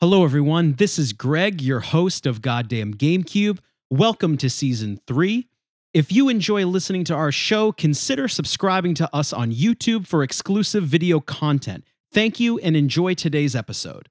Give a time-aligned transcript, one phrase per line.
[0.00, 0.74] Hello, everyone.
[0.74, 3.58] This is Greg, your host of Goddamn GameCube.
[3.90, 5.48] Welcome to season three.
[5.92, 10.84] If you enjoy listening to our show, consider subscribing to us on YouTube for exclusive
[10.84, 11.82] video content.
[12.12, 14.08] Thank you and enjoy today's episode.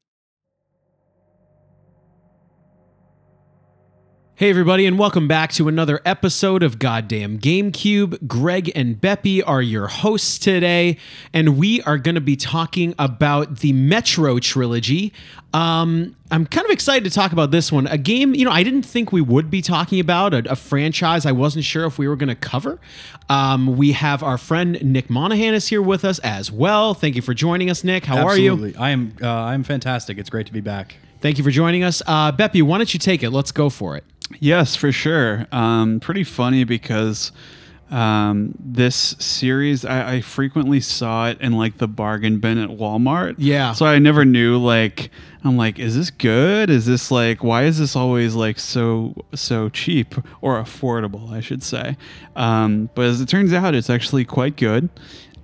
[4.39, 8.27] Hey, everybody, and welcome back to another episode of Goddamn GameCube.
[8.27, 10.97] Greg and Beppy are your hosts today,
[11.33, 15.11] and we are going to be talking about the Metro trilogy.
[15.55, 17.87] Um, I'm kind of excited to talk about this one.
[17.87, 21.25] A game, you know, I didn't think we would be talking about a, a franchise
[21.25, 22.79] I wasn't sure if we were going to cover.
[23.29, 26.93] Um, we have our friend Nick Monahan is here with us as well.
[26.93, 28.05] Thank you for joining us, Nick.
[28.05, 28.75] How are you?
[28.77, 29.15] I am.
[29.19, 30.19] Uh, I'm fantastic.
[30.19, 30.97] It's great to be back.
[31.21, 32.03] Thank you for joining us.
[32.05, 33.31] Uh, Beppy, why don't you take it?
[33.31, 34.03] Let's go for it.
[34.39, 35.45] Yes, for sure.
[35.51, 37.31] Um, pretty funny because
[37.89, 43.35] um, this series, I, I frequently saw it in like the bargain bin at Walmart.
[43.37, 43.71] Yeah.
[43.73, 45.09] So I never knew like
[45.43, 46.69] I'm like, is this good?
[46.69, 51.31] Is this like why is this always like so so cheap or affordable?
[51.31, 51.95] I should say.
[52.35, 54.89] Um, but as it turns out, it's actually quite good.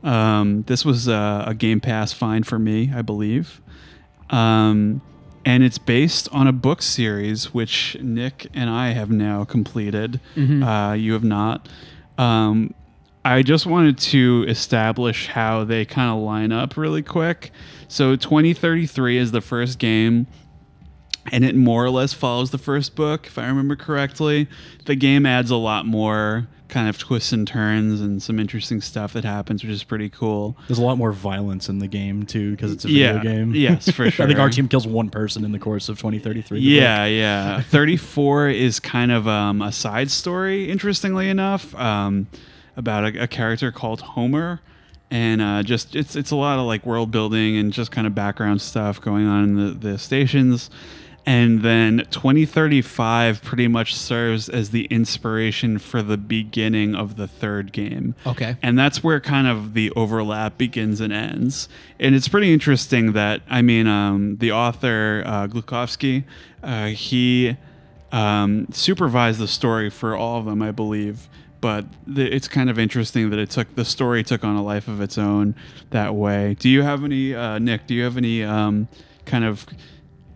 [0.03, 3.61] Um, this was a, a Game Pass find for me, I believe.
[4.29, 5.01] Um,
[5.45, 10.19] and it's based on a book series which Nick and I have now completed.
[10.63, 11.67] Uh, you have not.
[12.17, 12.73] Um,
[13.25, 17.51] I just wanted to establish how they kind of line up really quick.
[17.87, 20.27] So 2033 is the first game
[21.31, 24.49] and it more or less follows the first book if I remember correctly.
[24.85, 29.13] The game adds a lot more kind of twists and turns and some interesting stuff
[29.13, 30.57] that happens which is pretty cool.
[30.67, 33.13] There's a lot more violence in the game too because it's a Yeah.
[33.19, 33.55] video game.
[33.55, 34.25] Yes, for sure.
[34.25, 36.59] I think our team kills one person in the course of 2033.
[36.59, 37.61] the Yeah, yeah.
[37.69, 42.27] 34 is kind of um, a side story, interestingly enough, um,
[42.75, 44.59] about a, a character called Homer.
[45.11, 48.15] And uh, just it's it's a lot of like world building and just kind of
[48.15, 50.71] background stuff going on in the, the stations.
[51.25, 57.71] And then 2035 pretty much serves as the inspiration for the beginning of the third
[57.71, 58.13] game.
[58.25, 58.57] Okay.
[58.61, 61.69] And that's where kind of the overlap begins and ends.
[61.97, 66.25] And it's pretty interesting that, I mean, um, the author, uh, Glukhovsky,
[66.61, 67.55] uh, he
[68.11, 71.29] um, supervised the story for all of them, I believe.
[71.61, 74.89] But the, it's kind of interesting that it took the story took on a life
[74.89, 75.55] of its own
[75.91, 76.57] that way.
[76.59, 77.87] Do you have any, uh, Nick?
[77.87, 78.89] Do you have any um,
[79.25, 79.65] kind of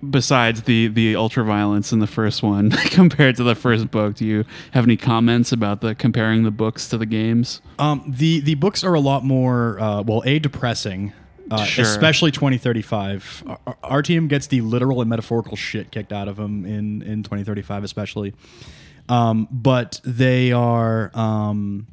[0.10, 4.16] besides the the ultra violence in the first one compared to the first book?
[4.16, 7.62] Do you have any comments about the comparing the books to the games?
[7.80, 11.14] Um, the the books are a lot more uh, well, a depressing.
[11.50, 11.86] Uh, Sure.
[11.86, 13.44] Especially 2035.
[13.66, 17.24] Our, our team gets the literal and metaphorical shit kicked out of them in, in
[17.24, 18.34] 2035, especially.
[19.08, 21.88] Um, but they are, um,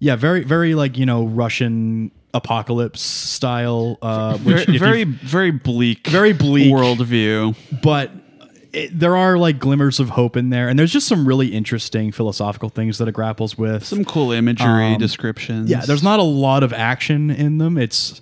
[0.00, 3.98] yeah, very, very like, you know, Russian apocalypse style.
[4.02, 6.72] Uh, which very very, very bleak Very bleak.
[6.72, 8.10] worldview but
[8.72, 12.12] it, there are like glimmers of hope in there, and there's just some really interesting
[12.12, 13.84] philosophical things that it grapples with.
[13.84, 17.78] some cool imagery Um, descriptions yeah, there's not a lot of action in them.
[17.78, 18.20] It's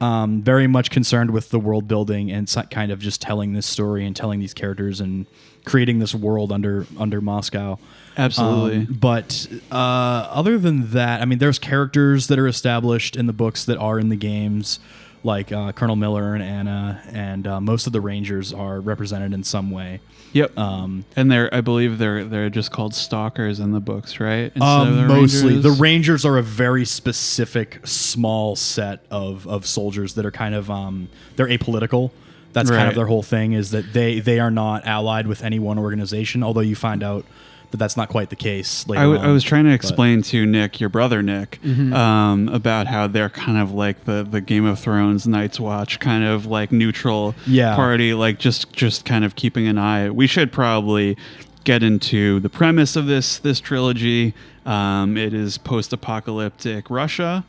[0.00, 4.06] um, very much concerned with the world building and kind of just telling this story
[4.06, 5.26] and telling these characters and
[5.64, 7.78] creating this world under under Moscow.
[8.16, 13.26] Absolutely Um, but uh, other than that, I mean, there's characters that are established in
[13.26, 14.80] the books that are in the games,
[15.22, 19.42] like uh, Colonel Miller and Anna, and uh, most of the Rangers are represented in
[19.44, 20.00] some way.
[20.32, 24.52] yep Um, and they're i believe they're they're just called stalkers in the books right
[24.54, 25.62] Instead of um, the mostly, Rangers?
[25.62, 30.70] the Rangers are a very specific, small set of, of soldiers that are kind of
[30.70, 32.10] um, they're apolitical.
[32.52, 35.58] That's kind of their whole thing is that they they are not allied with any
[35.58, 36.42] one organization.
[36.42, 37.24] Although you find out
[37.70, 38.86] that that's not quite the case.
[38.88, 39.26] Later I, w- on.
[39.28, 41.92] I was trying to But- explain to Nick, your brother Nick, Mm-hmm.
[41.92, 46.24] um, about how they're kind of like the, the Game of Thrones Night's Watch kind
[46.24, 47.74] of like neutral Yeah.
[47.74, 50.10] party, like just just kind of keeping an eye.
[50.10, 51.16] We should probably
[51.64, 54.34] get into the premise of this this trilogy.
[54.64, 57.44] Um, it is post-apocalyptic Russia.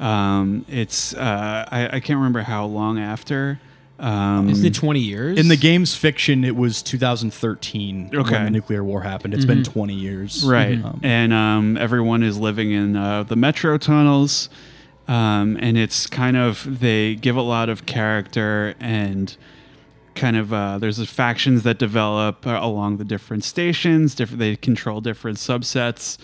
[0.00, 3.60] Um, it's uh, I, I can't remember how long after.
[4.02, 5.38] Um, Isn't it 20 years?
[5.38, 8.32] In the game's fiction, it was 2013 Okay.
[8.32, 9.32] when the nuclear war happened.
[9.32, 10.44] It's been 20 years.
[10.44, 10.84] Right.
[10.84, 14.48] Um, and um, everyone is living in uh, the metro tunnels.
[15.06, 19.36] Um, and it's kind of, they give a lot of character and
[20.16, 24.16] kind of, uh, there's the factions that develop uh, along the different stations.
[24.16, 26.18] Different, they control different subsets.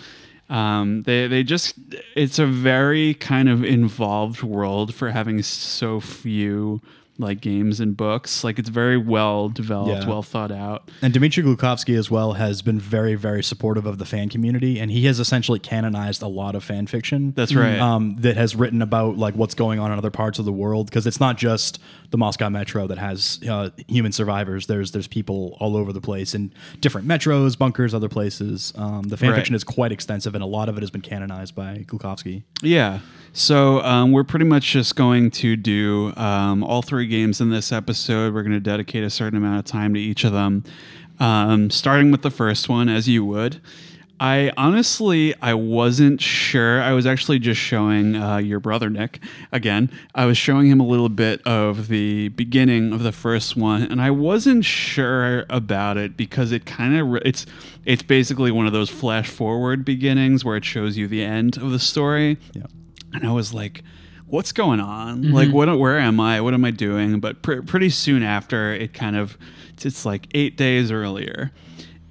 [0.49, 1.75] Um, they, they just,
[2.15, 6.81] it's a very kind of involved world for having so few
[7.19, 8.43] like games and books.
[8.43, 10.07] Like it's very well developed, Yeah.
[10.09, 10.89] well thought out.
[11.01, 14.89] And Dmitry Glukhovsky as well has been very, very supportive of the fan community, and
[14.89, 17.33] he has essentially canonized a lot of fan fiction.
[17.35, 17.77] That's right.
[17.79, 20.87] Um, that has written about like what's going on in other parts of the world
[20.87, 21.79] because it's not just
[22.11, 24.67] the Moscow Metro that has uh, human survivors.
[24.67, 28.73] There's there's people all over the place in different metros, bunkers, other places.
[28.77, 29.35] Um, the fan Right.
[29.35, 32.43] fiction is quite extensive, and a lot of it has been canonized by Glukhovsky.
[32.63, 32.99] Yeah.
[33.31, 37.71] So um, we're pretty much just going to do um, all three games in this
[37.71, 38.33] episode.
[38.33, 40.63] We're going to dedicate a certain amount of time to each of them,
[41.19, 43.59] um, starting with the first one, as you would.
[44.21, 46.81] I honestly, I wasn't sure.
[46.81, 49.21] I was actually just showing uh, your brother Nick
[49.53, 49.89] again.
[50.13, 54.01] I was showing him a little bit of the beginning of the first one, and
[54.01, 57.45] I wasn't sure about it because it kind of re- it's
[57.85, 61.71] it's basically one of those flash forward beginnings where it shows you the end of
[61.71, 62.63] the story Yeah.
[63.13, 63.83] and I was like,
[64.29, 65.31] "What's going on?
[65.31, 65.77] Like, what?
[65.77, 66.41] Where am I?
[66.41, 69.37] What am I doing?" But pr- pretty soon after, it kind of
[69.81, 71.51] it's like eight days earlier,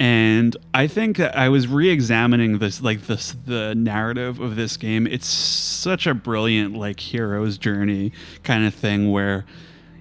[0.00, 5.06] and I think that I was re-examining this, like this, the narrative of this game.
[5.06, 8.12] It's such a brilliant like hero's journey
[8.42, 9.44] kind of thing where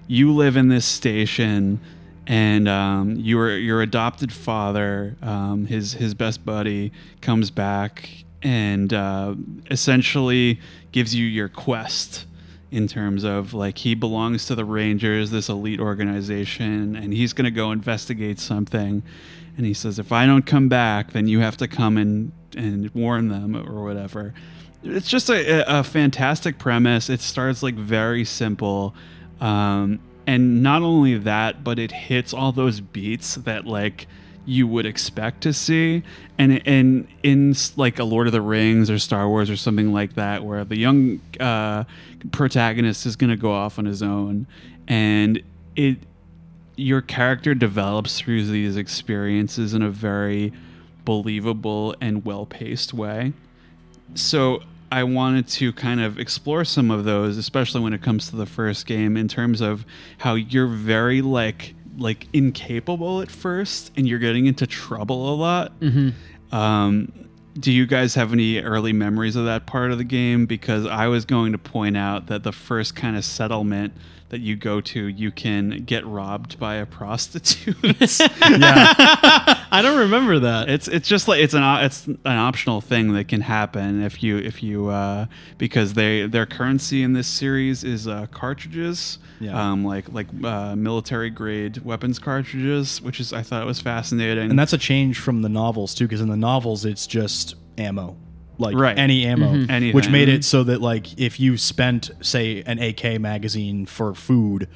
[0.06, 1.80] you live in this station
[2.26, 9.34] and um, your your adopted father, um, his his best buddy, comes back and uh,
[9.70, 10.60] essentially
[10.92, 12.26] gives you your quest
[12.70, 17.46] in terms of like he belongs to the Rangers, this elite organization, and he's going
[17.46, 19.02] to go investigate something.
[19.56, 22.90] And he says, if I don't come back, then you have to come and and
[22.94, 24.34] warn them or whatever.
[24.82, 27.10] It's just a, a fantastic premise.
[27.10, 28.94] It starts like very simple.
[29.40, 34.06] Um, and not only that, but it hits all those beats that like
[34.48, 36.02] you would expect to see,
[36.38, 36.62] and
[37.22, 40.64] in like a Lord of the Rings or Star Wars or something like that, where
[40.64, 41.84] the young uh,
[42.32, 44.46] protagonist is going to go off on his own,
[44.88, 45.42] and
[45.76, 45.98] it
[46.76, 50.52] your character develops through these experiences in a very
[51.04, 53.34] believable and well paced way.
[54.14, 58.36] So I wanted to kind of explore some of those, especially when it comes to
[58.36, 59.84] the first game, in terms of
[60.18, 65.72] how you're very like like incapable at first, and you're getting into trouble a lot.
[66.52, 67.12] Um,
[67.58, 70.46] do you guys have any early memories of that part of the game?
[70.46, 73.92] Because I was going to point out that the first kind of settlement
[74.30, 77.76] that you go to, you can get robbed by a prostitute.
[78.20, 80.68] I don't remember that.
[80.68, 84.38] It's it's just like it's an it's an optional thing that can happen if you
[84.38, 85.26] if you uh,
[85.56, 89.70] because they their currency in this series is uh, cartridges, Yeah.
[89.72, 94.50] um, like like uh, military grade weapons cartridges, which is I thought it was fascinating.
[94.50, 98.16] And that's a change from the novels too, because in the novels it's just ammo,
[98.58, 98.98] like Right.
[98.98, 99.96] any ammo, mm-hmm.
[99.96, 104.68] which made it so that like if you spent say an AK magazine for food,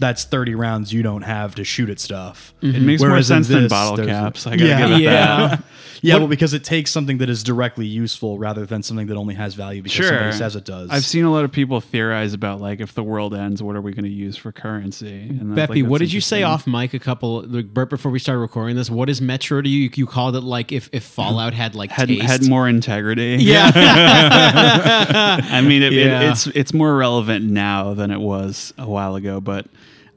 [0.00, 2.52] that's thirty rounds you don't have to shoot at stuff.
[2.62, 4.46] it makes more Whereas in sense than bottle caps.
[4.46, 4.78] I gotta Yeah.
[4.88, 5.10] give it Yeah.
[5.48, 5.64] that.
[6.02, 9.34] Yeah, well, because it takes something that is directly useful rather than something that only
[9.34, 10.88] has value because somebody says it does.
[10.90, 13.82] I've seen a lot of people theorize about like if the world ends, what are
[13.82, 15.20] we going to use for currency?
[15.28, 18.18] And Beppy, think what did you say off mic a couple like, right before we
[18.18, 18.88] started recording this?
[18.88, 19.90] What is Metro to you?
[19.94, 22.22] You called it like if, if Fallout had like Had, taste.
[22.24, 23.36] had more integrity.
[23.38, 23.70] yeah.
[25.50, 26.00] I mean, it, it-
[26.30, 29.40] it's it's more relevant now than it was a while ago.
[29.40, 29.66] But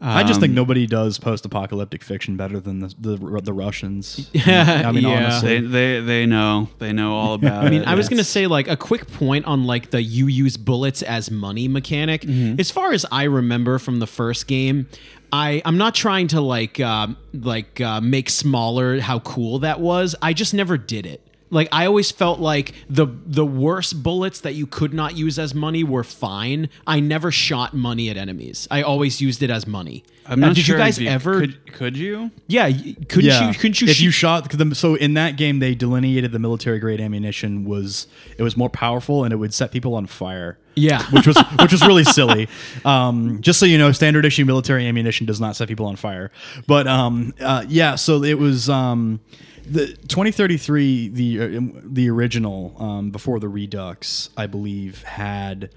[0.06, 4.30] I just um, think nobody does post-apocalyptic fiction better than the the, the Russians.
[4.46, 5.26] Yeah, I mean, yeah.
[5.26, 7.88] honestly, They, they they know they know all about I mean, it.
[7.88, 11.32] I was gonna say like a quick point on like the you use bullets as
[11.32, 12.26] money mechanic.
[12.60, 14.88] As far as I remember from the first game,
[15.32, 20.16] I I'm not trying to like um, like uh, make smaller how cool that was.
[20.22, 21.23] I just never did it.
[21.54, 25.54] Like I always felt like the the worst bullets that you could not use as
[25.54, 26.70] money were fine.
[26.88, 28.68] I never shot money at enemies.
[28.72, 30.04] I always used it as money.
[30.26, 31.42] I'm not did sure you guys if ever?
[31.42, 32.32] could, could you?
[32.48, 32.70] yeah,
[33.10, 33.54] couldn't you?
[33.60, 33.88] Couldn't you?
[33.90, 38.08] if you shot, the- so in that game they delineated the military grade ammunition was
[38.38, 40.58] it was more powerful and it would set people on fire.
[40.76, 41.04] Yeah.
[41.12, 42.48] which was which was really silly.
[42.86, 46.32] Um, just so you know, standard issue military ammunition does not set people on fire.
[46.68, 49.20] But um, uh, yeah, so it was um,
[49.66, 55.70] the 2033 the uh, the original um, before the Redux, I believe, had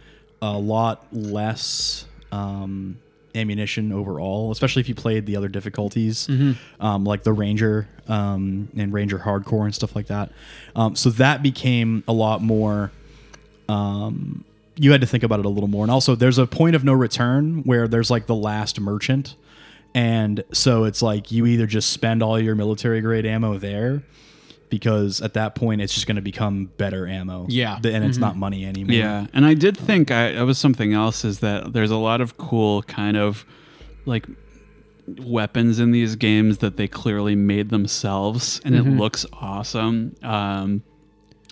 [0.43, 2.07] a lot less.
[2.33, 2.99] Um,
[3.37, 6.27] ammunition overall, especially if you played the other difficulties,
[6.81, 10.33] um, like the Ranger um, and Ranger Hardcore and stuff like that.
[10.75, 12.91] Um, so that became a lot more.
[13.69, 14.45] Um,
[14.77, 16.85] you had to think about it a little more, and also there's a point of
[16.85, 19.35] no return where there's like the last merchant,
[19.95, 24.03] and so it's like you either just spend all your military grade ammo there.
[24.69, 27.47] Because at that point, it's just going to become better ammo.
[27.49, 27.77] Yeah.
[27.77, 28.97] and it's not money anymore.
[28.97, 31.25] Yeah, and I did think I, that was something else.
[31.25, 33.47] Is that there's a lot of cool kind of
[34.07, 34.27] like
[35.07, 40.83] weapons in these games that they clearly made themselves and it looks awesome um,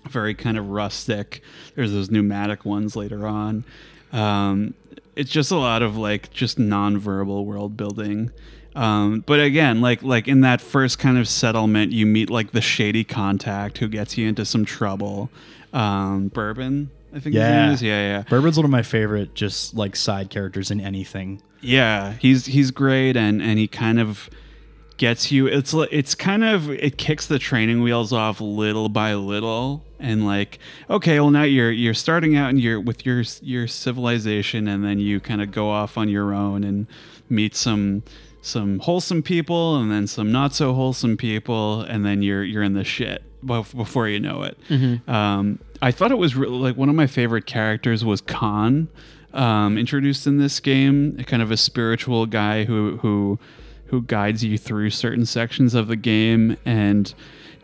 [0.09, 1.41] very kind of rustic
[1.77, 3.65] there's those pneumatic ones later on
[4.13, 4.75] um,
[5.17, 8.31] it's just a lot of like just non-verbal world building
[8.77, 12.61] um, but again like like in that first kind of settlement you meet like the
[12.61, 15.31] shady contact who gets you into some trouble
[15.73, 17.65] um, bourbon i think Yeah.
[17.67, 17.83] name is.
[17.83, 21.41] yeah yeah Bourbon's one of my favorite, just like side characters in anything.
[21.61, 24.29] yeah, he's he's great, and and he kind of
[24.97, 25.47] gets you.
[25.47, 30.59] It's it's kind of it kicks the training wheels off little by little, and like
[30.89, 34.99] okay, well now you're you're starting out and you're with your your civilization, and then
[34.99, 36.87] you kind of go off on your own and
[37.29, 38.03] meet some
[38.43, 42.75] some wholesome people, and then some not so wholesome people, and then you're you're in
[42.75, 44.59] the shit bef- before you know it.
[45.11, 48.89] Um, I thought it was re- like one of my favorite characters was Khan
[49.33, 53.39] um, introduced in this game, kind of a spiritual guy who who
[53.87, 56.57] who guides you through certain sections of the game.
[56.65, 57.15] And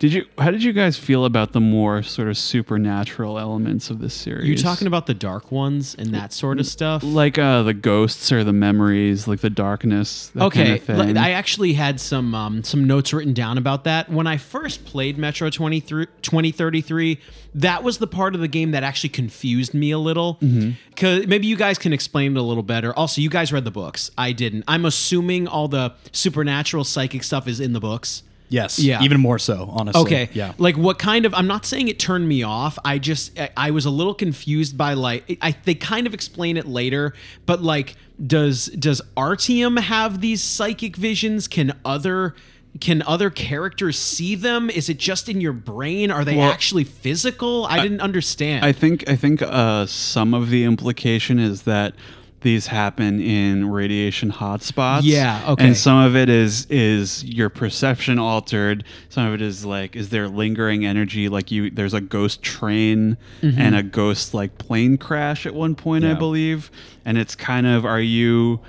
[0.01, 0.25] did you?
[0.39, 4.49] How did you guys feel about the more sort of supernatural elements of this series?
[4.49, 7.03] You talking about the dark ones and that sort of stuff?
[7.05, 10.29] like uh, the ghosts or the memories, like the darkness?
[10.29, 14.09] That okay, kind of I actually had some um, some notes written down about that.
[14.09, 17.21] When I first played Metro 23 2033,
[17.57, 20.37] that was the part of the game that actually confused me a little.
[20.37, 20.71] Mm-hmm.
[20.97, 22.97] Cause maybe you guys can explain it a little better.
[22.97, 24.11] Also, you guys read the books.
[24.17, 24.65] I didn't.
[24.67, 28.23] I'm assuming all the supernatural psychic stuff is in the books.
[28.51, 28.79] Yes.
[28.79, 29.03] Yeah.
[29.03, 30.03] Even more so, honestly.
[30.03, 30.29] Okay.
[30.35, 30.53] Yeah.
[30.59, 31.33] Like what kind of?
[31.33, 32.79] I'm not saying it turned me off.
[32.85, 36.57] I just I, I was a little confused by like I they kind of explain
[36.57, 37.15] it later,
[37.47, 41.49] but like does does Artyom have these psychic visions?
[41.49, 42.35] Can other
[42.81, 44.71] can other characters see them?
[44.71, 46.11] Is it just in your brain?
[46.11, 47.67] Are they Well, actually physical?
[47.67, 48.65] I, didn't understand.
[48.65, 51.95] I think I think uh, some of the implication is that
[52.43, 55.01] these happen in radiation hotspots.
[55.05, 55.67] Yeah, okay.
[55.67, 58.85] And some of it is is your perception altered.
[59.09, 61.29] Some of it is like is there lingering energy?
[61.29, 63.61] Like you, there's a ghost train Mm-hmm.
[63.61, 66.71] and a ghost like plane crash at one point, I believe.
[67.05, 68.61] And it's kind of are you.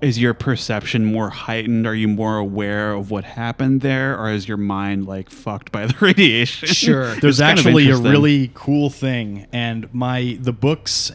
[0.00, 1.88] Is your perception more heightened?
[1.88, 5.86] Are you more aware of what happened there, or is your mind like fucked by
[5.88, 6.68] the radiation?
[6.68, 7.16] Sure.
[7.16, 11.10] There's It's kind of actually a really cool thing, and my the books,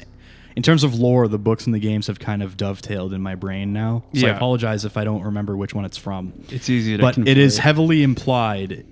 [0.56, 3.36] in terms of lore, the books and the games have kind of dovetailed in my
[3.36, 4.04] brain now.
[4.14, 6.34] So I apologize if I don't remember which one it's from.
[6.50, 8.86] It's easy to but it is heavily implied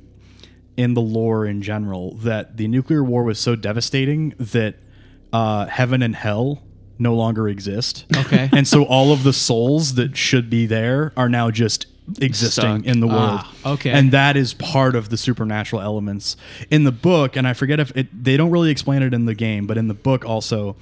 [0.77, 4.75] in the lore in general that the nuclear war was so devastating that
[5.33, 6.63] uh, heaven and hell
[6.97, 8.05] no longer exist.
[8.15, 8.49] Okay.
[8.53, 11.85] and so all of the souls that should be there are now just
[12.21, 12.85] existing Stuck.
[12.85, 13.41] in the world.
[13.41, 13.91] Ah, okay.
[13.91, 16.35] And that is part of the supernatural elements
[16.69, 17.35] in the book.
[17.35, 19.87] And I forget if it, they don't really explain it in the game, but in
[19.87, 20.75] the book also,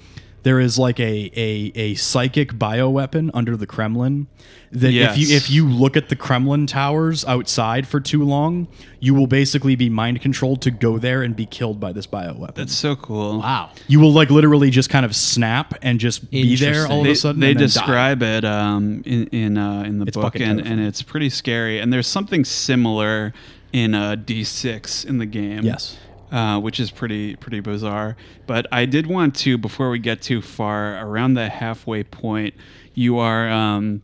[0.47, 4.27] there is like a a, a psychic bioweapon under the Kremlin
[4.71, 8.69] that if you if you look at the Kremlin towers outside for too long,
[9.01, 12.55] you will basically be mind controlled to go there and be killed by this bioweapon.
[12.55, 13.39] That's so cool.
[13.39, 13.71] wow.
[13.87, 16.91] you will like literally just kind of snap and just be there Interesting.
[16.95, 17.41] all of a sudden.
[17.41, 17.73] they and then die.
[17.73, 21.79] describe it um, in in uh, in the It's book, and, and it's pretty scary.
[21.79, 23.33] And there's something similar
[23.73, 25.65] in uh, D6 in the game.
[25.65, 25.97] Yes.
[26.29, 28.17] Uh, which is pretty pretty bizarre.
[28.47, 32.53] But I did want to before we get too far around the halfway point,
[32.93, 33.49] you are.
[33.49, 34.01] Um,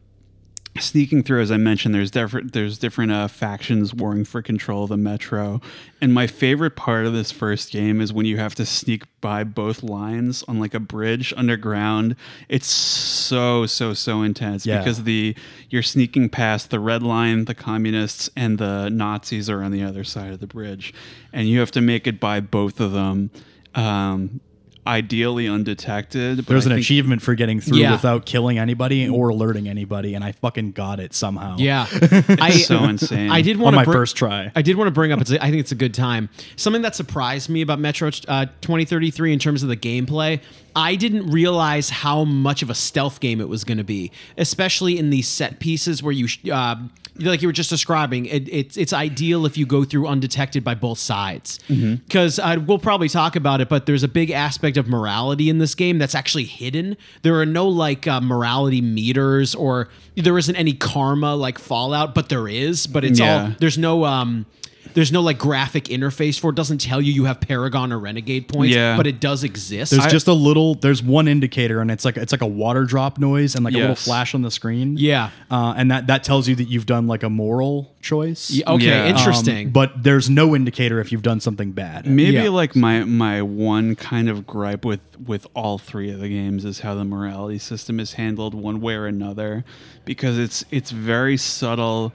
[0.80, 4.90] sneaking through as i mentioned there's different there's different uh, factions warring for control of
[4.90, 5.62] the metro.
[6.02, 9.44] And my favorite part of this first game is when you have to sneak by
[9.46, 12.16] both lines on like a bridge underground.
[12.50, 14.80] It's so so so intense Yeah.
[14.80, 15.36] because the
[15.70, 20.04] you're sneaking past the red line the communists and the nazis are on the other
[20.04, 20.94] side of the bridge.
[21.32, 23.30] And you have to make it by both of them.
[23.76, 24.42] Um,
[24.86, 27.92] ideally undetected but There's I an think- achievement for getting through Yeah.
[27.94, 31.56] without killing anybody or alerting anybody, and I fucking got it somehow.
[31.58, 31.88] Yeah.
[32.40, 34.52] I, so insane I did on want my to first try.
[34.56, 35.22] I did want to bring up.
[35.22, 35.32] It's.
[35.32, 36.30] A, I think it's a good time.
[36.56, 40.42] Something that surprised me about Metro uh, 2033 in terms of the gameplay.
[40.76, 44.98] I didn't realize how much of a stealth game it was going to be, especially
[44.98, 46.76] in these set pieces where you, sh- uh,
[47.20, 48.26] like you were just describing.
[48.26, 52.80] It, it's it's ideal if you go through undetected by both sides, because uh, we'll
[52.80, 53.70] probably talk about it.
[53.70, 56.98] But there's a big aspect of morality in this game that's actually hidden.
[57.22, 62.30] There are no like uh, morality meters, or there isn't any karma like Fallout, but
[62.30, 62.88] there is.
[62.88, 64.46] But it's all there's no um
[64.94, 66.56] there's no like graphic interface for it.
[66.56, 68.98] Doesn't tell you you have Paragon or Renegade points, Yeah.
[68.98, 69.92] but it does exist.
[69.92, 70.76] There's I- just a little.
[70.76, 73.78] There's one indicator, and it's like it's like a water drop noise and like a
[73.78, 74.96] little flash on the screen.
[74.98, 75.30] Yeah.
[75.52, 78.50] uh, and that that tells you that you've done like a moral choice.
[78.52, 79.04] Yeah, okay, Yeah.
[79.04, 79.70] Um, interesting.
[79.70, 82.06] but there's no indicator if you've done something bad.
[82.06, 82.50] Maybe Yeah.
[82.50, 86.80] like my my one kind of gripe with with all three of the games is
[86.82, 89.64] how the morality system is handled one way or another
[90.06, 92.12] because it's it's very subtle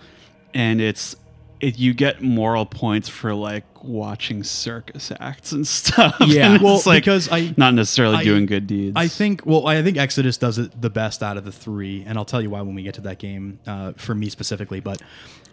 [0.55, 1.17] and it's
[1.61, 6.17] it, you get moral points for like watching circus acts and stuff.
[6.21, 6.53] Yeah.
[6.55, 8.95] And Well, like because I- not necessarily I- doing good deeds.
[8.97, 9.45] I think.
[9.47, 12.41] Well, I think Exodus does it the best out of the three, and I'll tell
[12.43, 13.59] you why when we get to that game.
[13.67, 15.01] Uh, for me specifically, but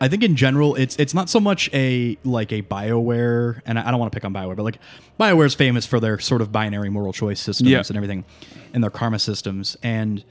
[0.01, 3.87] I think in general, it's it's not so much a like a Bioware, and I
[3.87, 4.79] I don't want to pick on Bioware, but like
[5.19, 8.25] Bioware is famous for their sort of binary moral choice systems and everything,
[8.73, 10.23] and their karma systems, and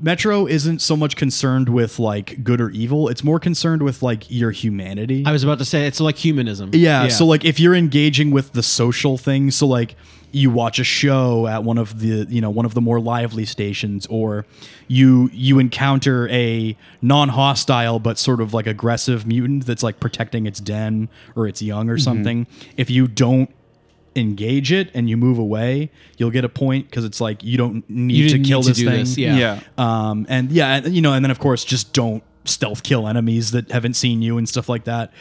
[0.00, 4.30] Metro isn't so much concerned with like good or evil; it's more concerned with like
[4.30, 5.24] your humanity.
[5.26, 6.70] I was about to say it's like humanism.
[6.72, 9.94] Yeah, So like if you're engaging with the social thing, so like
[10.32, 13.44] you watch a show at one of the you know one of the more lively
[13.44, 14.46] stations, or
[14.88, 20.58] you you encounter a non-hostile but sort of like aggressive mutant that's like protecting its
[20.58, 22.02] den or its young or mm-hmm.
[22.02, 22.46] something.
[22.76, 23.50] If you don't
[24.14, 27.88] engage it and you move away, you'll get a point because it's like you don't
[27.88, 28.98] need You to kill need this do thing.
[29.00, 29.36] this, yeah.
[29.36, 29.60] yeah.
[29.78, 33.52] Um, and yeah, and, you know, and then of course, just don't stealth kill enemies
[33.52, 35.12] that haven't seen you and stuff like that.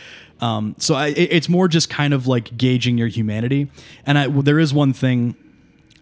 [0.42, 3.70] Um, so I, it- it's more just kind of like gauging your humanity.
[4.06, 5.36] And I, there is one thing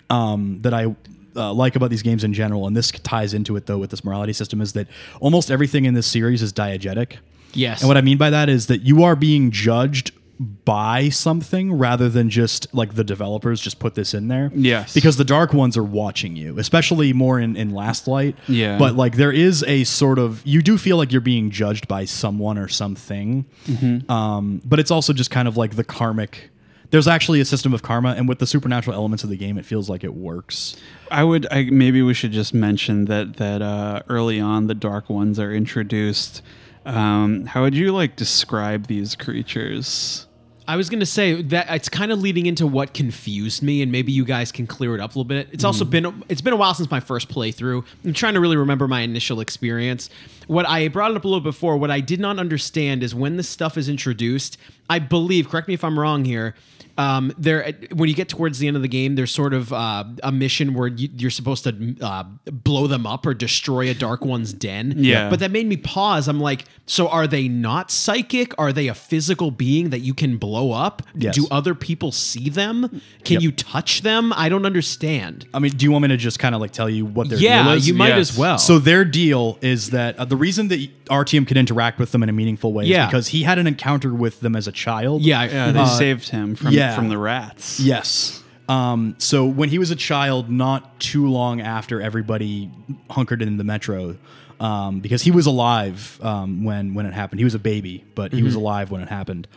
[0.09, 0.95] um, that I
[1.35, 4.03] uh, like about these games in general, and this ties into it though with this
[4.03, 4.87] morality system, is that
[5.19, 7.17] almost everything in this series is diegetic.
[7.53, 7.81] Yes.
[7.81, 12.07] And what I mean by that is that you are being judged by something rather
[12.07, 14.51] than just like the developers just put this in there.
[14.55, 14.93] Yes.
[14.93, 18.37] Because the dark ones are watching you, especially more in, in Last Light.
[18.47, 18.77] Yeah.
[18.77, 22.05] But like there is a sort of you do feel like you're being judged by
[22.05, 23.45] someone or something.
[23.65, 24.09] Mm-hmm.
[24.09, 26.49] Um, but it's also just kind of like the karmic
[26.91, 29.65] there's actually a system of karma, and with the supernatural elements of the game, it
[29.65, 30.75] feels like it works.
[31.11, 31.45] I would.
[31.51, 35.53] I, maybe we should just mention that that uh, early on the dark ones are
[35.53, 36.41] introduced.
[36.85, 40.25] Um, how would you like describe these creatures?
[40.69, 43.91] I was going to say that it's kind of leading into what confused me, and
[43.91, 45.47] maybe you guys can clear it up a little bit.
[45.51, 45.89] It's also mm.
[45.89, 47.83] been it's been a while since my first playthrough.
[48.05, 50.11] I'm trying to really remember my initial experience.
[50.49, 51.77] What I brought it up a little before.
[51.77, 54.57] What I did not understand is when this stuff is introduced.
[54.89, 56.55] I believe, correct me if I'm wrong here.
[56.97, 60.03] Um, there, when you get towards the end of the game, there's sort of uh,
[60.21, 64.25] a mission where you, you're supposed to uh, blow them up or destroy a dark
[64.25, 64.95] one's den.
[64.97, 65.29] Yeah.
[65.29, 66.27] but that made me pause.
[66.27, 68.53] I'm like, so are they not psychic?
[68.59, 71.01] Are they a physical being that you can blow up?
[71.15, 71.35] Yes.
[71.35, 73.01] Do other people see them?
[73.23, 73.41] Can Yep.
[73.43, 74.33] you touch them?
[74.35, 75.47] I don't understand.
[75.53, 77.37] I mean, do you want me to just kind of like tell you what their
[77.39, 77.87] yeah, deal is?
[77.87, 78.31] you might Yes.
[78.31, 78.57] as well.
[78.57, 82.29] So their deal is that uh, the reason that Artyom could interact with them in
[82.29, 83.03] a meaningful way Yeah.
[83.05, 85.21] is because he had an encounter with them as a child.
[85.21, 86.95] yeah, Yeah, they Uh, saved him from yeah.
[86.95, 87.79] from the rats.
[87.79, 88.41] Yes.
[88.67, 92.69] Um, so when he was a child, not too long after everybody
[93.09, 94.15] hunkered in the metro,
[94.59, 97.39] um, because he was alive um, when when it happened.
[97.39, 99.47] He was a baby, but he was alive when it happened.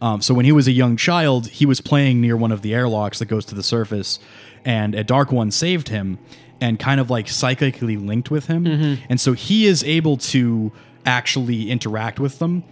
[0.00, 2.72] Um, so when he was a young child, he was playing near one of the
[2.74, 4.18] airlocks that goes to the surface,
[4.64, 6.18] and a dark one saved him
[6.60, 8.66] and kind of like psychically linked with him,
[9.08, 10.72] and so he is able to
[11.06, 12.64] actually interact with them.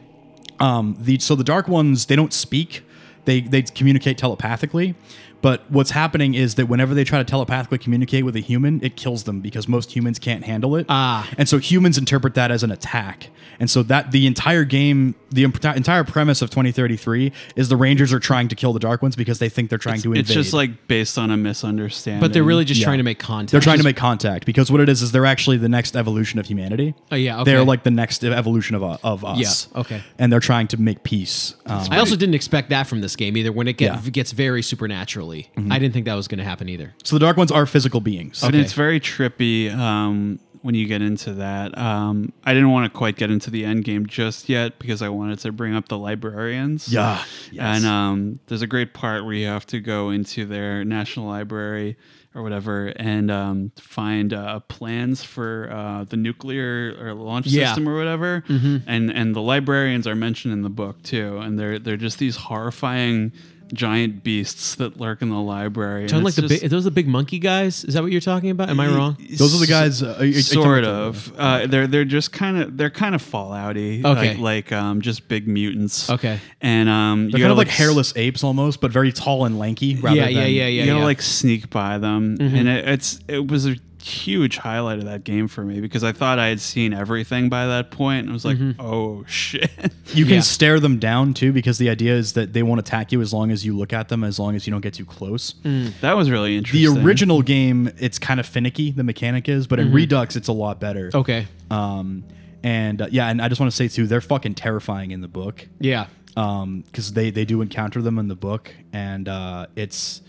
[0.60, 2.82] Um, the so the dark ones they don't speak.
[3.26, 4.94] They they communicate telepathically
[5.42, 8.96] but what's happening is that whenever they try to telepathically communicate with a human it
[8.96, 11.28] kills them because most humans can't handle it Ah.
[11.38, 13.28] and so humans interpret that as an attack
[13.60, 18.12] and so that the entire game the ent- entire premise of 2033 is the rangers
[18.12, 20.32] are trying to kill the dark ones because they think they're trying to invade It's
[20.32, 22.20] just like based on a misunderstanding.
[22.20, 22.84] but they're really just Yeah.
[22.86, 23.52] trying to make contact.
[23.52, 26.38] they're trying to make contact because what it is is they're actually the next evolution
[26.38, 26.94] of humanity.
[27.10, 27.50] Oh, yeah, okay.
[27.52, 29.68] They're like the next evolution of uh, of us.
[29.74, 30.02] Yeah, okay.
[30.18, 31.54] And they're trying to make peace.
[31.66, 33.52] Um, I also didn't expect that from this game either.
[33.52, 34.10] When it get, Yeah.
[34.10, 34.62] Gets very
[35.34, 36.94] supernaturally, I didn't think that was going to happen either.
[37.04, 38.42] so the dark ones are physical beings.
[38.42, 41.76] And it's very trippy um, when you get into that.
[41.78, 45.08] Um, I didn't want to quite get into the end game just yet because I
[45.08, 46.88] wanted to bring up the librarians.
[46.88, 47.22] Yeah.
[47.52, 47.76] Yes.
[47.76, 51.96] And um, there's a great part where you have to go into their national library
[52.34, 57.66] or whatever and um, find uh, plans for uh, the nuclear or launch Yeah.
[57.68, 58.44] system or whatever.
[58.48, 61.38] And and the librarians are mentioned in the book too.
[61.38, 63.32] And they're they're just these horrifying
[63.72, 66.02] giant beasts that lurk in the library.
[66.02, 67.84] and Sound like the just- big, are those the big monkey guys?
[67.84, 68.70] Is that what you're talking about?
[68.70, 69.16] Am I wrong?
[69.36, 70.02] Those are the guys.
[70.02, 71.32] Uh, are you- are you talking sort of.
[71.36, 74.04] Uh, they're they're just kind of they're kind of Fallouty.
[74.04, 74.30] Okay.
[74.36, 76.08] Like, like um just big mutants.
[76.10, 76.38] Okay.
[76.60, 79.44] And um They're you kind of gotta, like s- hairless apes almost, but very tall
[79.44, 79.96] and lanky.
[79.96, 80.84] Rather Yeah, yeah, than, yeah, yeah.
[80.84, 83.76] You gotta like sneak by them, and it, it's it was a
[84.06, 87.66] huge highlight of that game for me because I thought I had seen everything by
[87.66, 89.70] that point, and I was like, "Oh shit!"
[90.14, 90.40] You can Yeah.
[90.40, 93.50] stare them down too, because the idea is that they won't attack you as long
[93.50, 95.54] as you look at them, as long as you don't get too close.
[96.00, 96.94] that was really interesting.
[96.94, 98.92] The original game, it's kind of finicky.
[98.92, 101.10] The mechanic is, but in Redux, it's a lot better.
[101.14, 101.46] Okay.
[101.70, 102.24] Um,
[102.62, 105.28] and uh, yeah, and I just want to say too, they're fucking terrifying in the
[105.28, 105.66] book.
[105.80, 106.06] Yeah.
[106.36, 110.20] um because they they do encounter them in the book and uh it's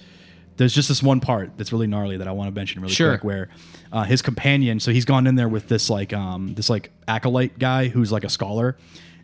[0.58, 3.12] there's just this one part that's really gnarly that I want to mention really Sure.
[3.14, 3.50] quick where
[3.92, 7.58] uh, his companion so he's gone in there with this like um this like acolyte
[7.60, 8.76] guy who's like a scholar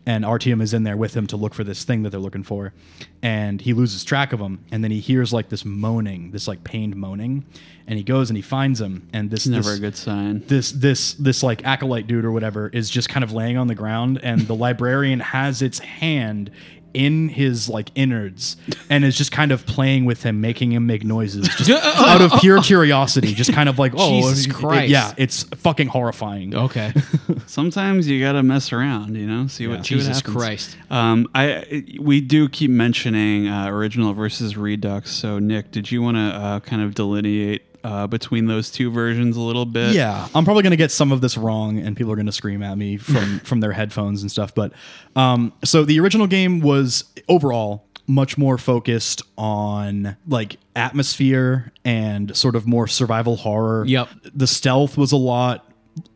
[0.06, 2.42] and Artyom is in there with him to look for this thing that they're looking
[2.42, 2.74] for
[3.22, 6.62] and he loses track of him and then he hears like this moaning this like
[6.64, 7.44] pained moaning
[7.86, 10.44] and he goes and he finds him and this is never this, a good sign.
[10.46, 13.74] this this this like acolyte dude or whatever is just kind of laying on the
[13.74, 16.50] ground and the librarian has its hand
[16.94, 18.56] in his like innards
[18.88, 22.32] and is just kind of playing with him making him make noises just out of
[22.40, 24.88] pure curiosity just kind of like oh Jesus it- it- Christ.
[24.90, 26.92] yeah it's fucking horrifying Okay.
[27.46, 30.34] Sometimes you gotta mess around, you know, see what see what Jesus happens.
[30.36, 30.76] Christ.
[30.90, 35.10] Um, I we do keep mentioning uh, original versus Redux.
[35.10, 39.36] So Nick, did you want to uh, kind of delineate uh, between those two versions
[39.36, 39.94] a little bit?
[39.94, 42.76] Yeah, I'm probably gonna get some of this wrong, and people are gonna scream at
[42.76, 44.54] me from from their headphones and stuff.
[44.54, 44.72] But
[45.14, 52.56] um, so the original game was overall much more focused on like atmosphere and sort
[52.56, 53.84] of more survival horror.
[53.86, 54.08] Yep.
[54.34, 55.70] The stealth was a lot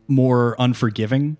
[0.09, 1.37] more unforgiving.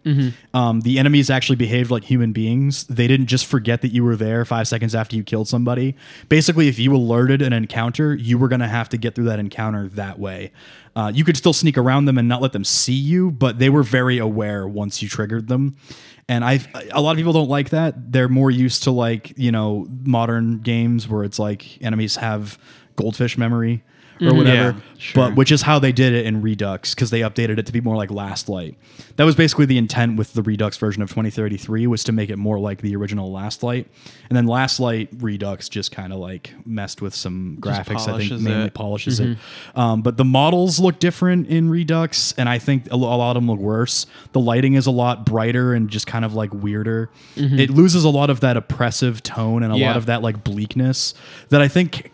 [0.54, 2.86] Um, the enemies actually behaved like human beings.
[2.86, 5.96] They didn't just forget that you were there five seconds after you killed somebody.
[6.30, 9.40] Basically, if you alerted an encounter, you were going to have to get through that
[9.40, 10.52] encounter that way.
[10.96, 13.70] Uh, you could still sneak around them and not let them see you, but they
[13.70, 15.78] were very aware once you triggered them.
[16.28, 16.60] And I,
[16.92, 18.12] a lot of people don't like that.
[18.12, 22.60] They're more used to like you know modern games where it's like enemies have
[22.96, 23.84] goldfish memory
[24.22, 24.38] or mm-hmm.
[24.38, 24.78] whatever.
[24.78, 25.28] Yeah, sure.
[25.28, 27.82] But which is how they did it in Redux because they updated it to be
[27.82, 28.78] more like Last Light.
[29.16, 32.38] That was basically the intent with the Redux version of 2033 was to make it
[32.38, 33.88] more like the original Last Light.
[34.30, 38.08] And then Last Light Redux just kind of like messed with some graphics.
[38.08, 38.74] I think mainly it.
[38.74, 39.30] polishes it.
[39.30, 39.80] Mm-hmm.
[39.80, 43.48] Um, but the models look different in Redux, and I think a lot of them
[43.50, 44.06] look worse.
[44.34, 47.10] The lighting is a lot brighter and just kind of like weirder.
[47.36, 47.60] Mm-hmm.
[47.60, 49.88] It loses a lot of that oppressive tone and a Yeah.
[49.88, 51.14] lot of that like bleakness
[51.50, 52.12] that I think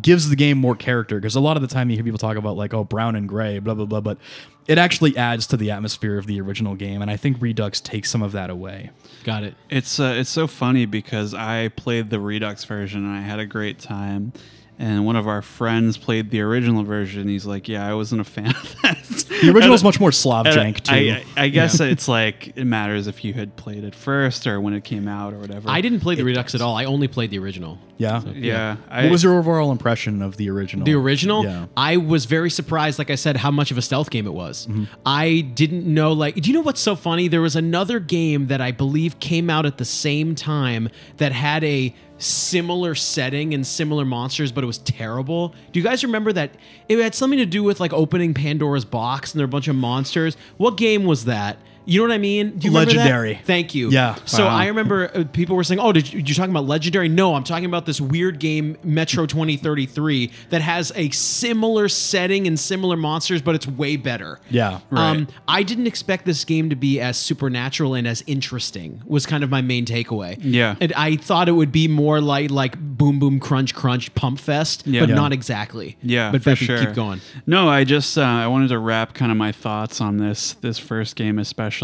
[0.00, 2.36] gives the game more character because a lot of the time you hear people talk
[2.36, 4.18] about like oh brown and gray blah blah blah but
[4.66, 8.10] it actually adds to the atmosphere of the original game and i think redux takes
[8.10, 8.90] some of that away
[9.24, 9.54] Got it.
[9.68, 13.46] It's uh, it's so funny because I played the Redux version and I had a
[13.46, 14.32] great time.
[14.80, 17.26] And one of our friends played the original version.
[17.26, 18.98] He's like, "Yeah, I wasn't a fan of that."
[19.40, 22.56] the original is much more slav And jank too I, I, I guess it's like
[22.56, 25.68] it matters if you had played it first or when it came out or whatever.
[25.68, 26.76] I didn't play the Redux at all.
[26.76, 27.78] I only played the original.
[27.96, 28.76] yeah Yeah.
[28.88, 32.50] I, what was your overall impression of the original The original, yeah I was very
[32.50, 34.66] surprised, like I said, how much of a stealth game it was.
[34.66, 34.84] Mm-hmm.
[35.04, 37.28] I didn't know, like, do you know what's so funny?
[37.28, 41.64] There was another game that I believe came out at the same time that had
[41.64, 45.54] a similar setting and similar monsters, but it was terrible.
[45.72, 46.50] Do you guys remember that?
[46.88, 49.68] It had something to do with like opening Pandora's box and there were a bunch
[49.68, 50.36] of monsters.
[50.56, 51.58] What game was that?
[51.88, 52.50] You know what I mean?
[52.58, 52.98] Do you remember that?
[52.98, 53.40] Legendary.
[53.44, 53.88] Thank you.
[53.90, 54.16] Yeah.
[54.26, 54.54] So Wow.
[54.54, 57.44] I remember uh, people were saying, "Oh, did you, you're talking about Legendary?" No, I'm
[57.44, 63.40] talking about this weird game Metro 2033 that has a similar setting and similar monsters,
[63.40, 64.38] but it's way better.
[64.50, 65.28] Yeah, Um, right.
[65.48, 69.02] I didn't expect this game to be as supernatural and as interesting.
[69.06, 70.38] Was kind of my main takeaway.
[70.42, 70.76] Yeah.
[70.80, 74.82] and I thought it would be more like like Boom Boom Crunch Crunch Pump Fest,
[74.86, 75.00] Yeah.
[75.00, 75.14] but Yeah.
[75.14, 75.96] not exactly.
[76.02, 76.78] Yeah, but for Beppy, sure.
[76.84, 77.20] keep going.
[77.46, 80.78] No, I just uh, I wanted to wrap kind of my thoughts on this this
[80.78, 81.77] first game, especially.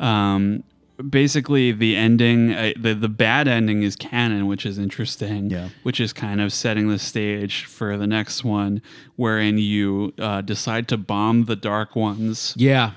[0.00, 0.62] Um,
[1.10, 5.50] basically, the ending, uh, the the bad ending is canon, which is interesting.
[5.50, 5.68] Yeah.
[5.82, 8.82] Which is kind of setting the stage for the next one,
[9.16, 12.54] wherein you uh, decide to bomb the Dark Ones.
[12.56, 12.92] Yeah.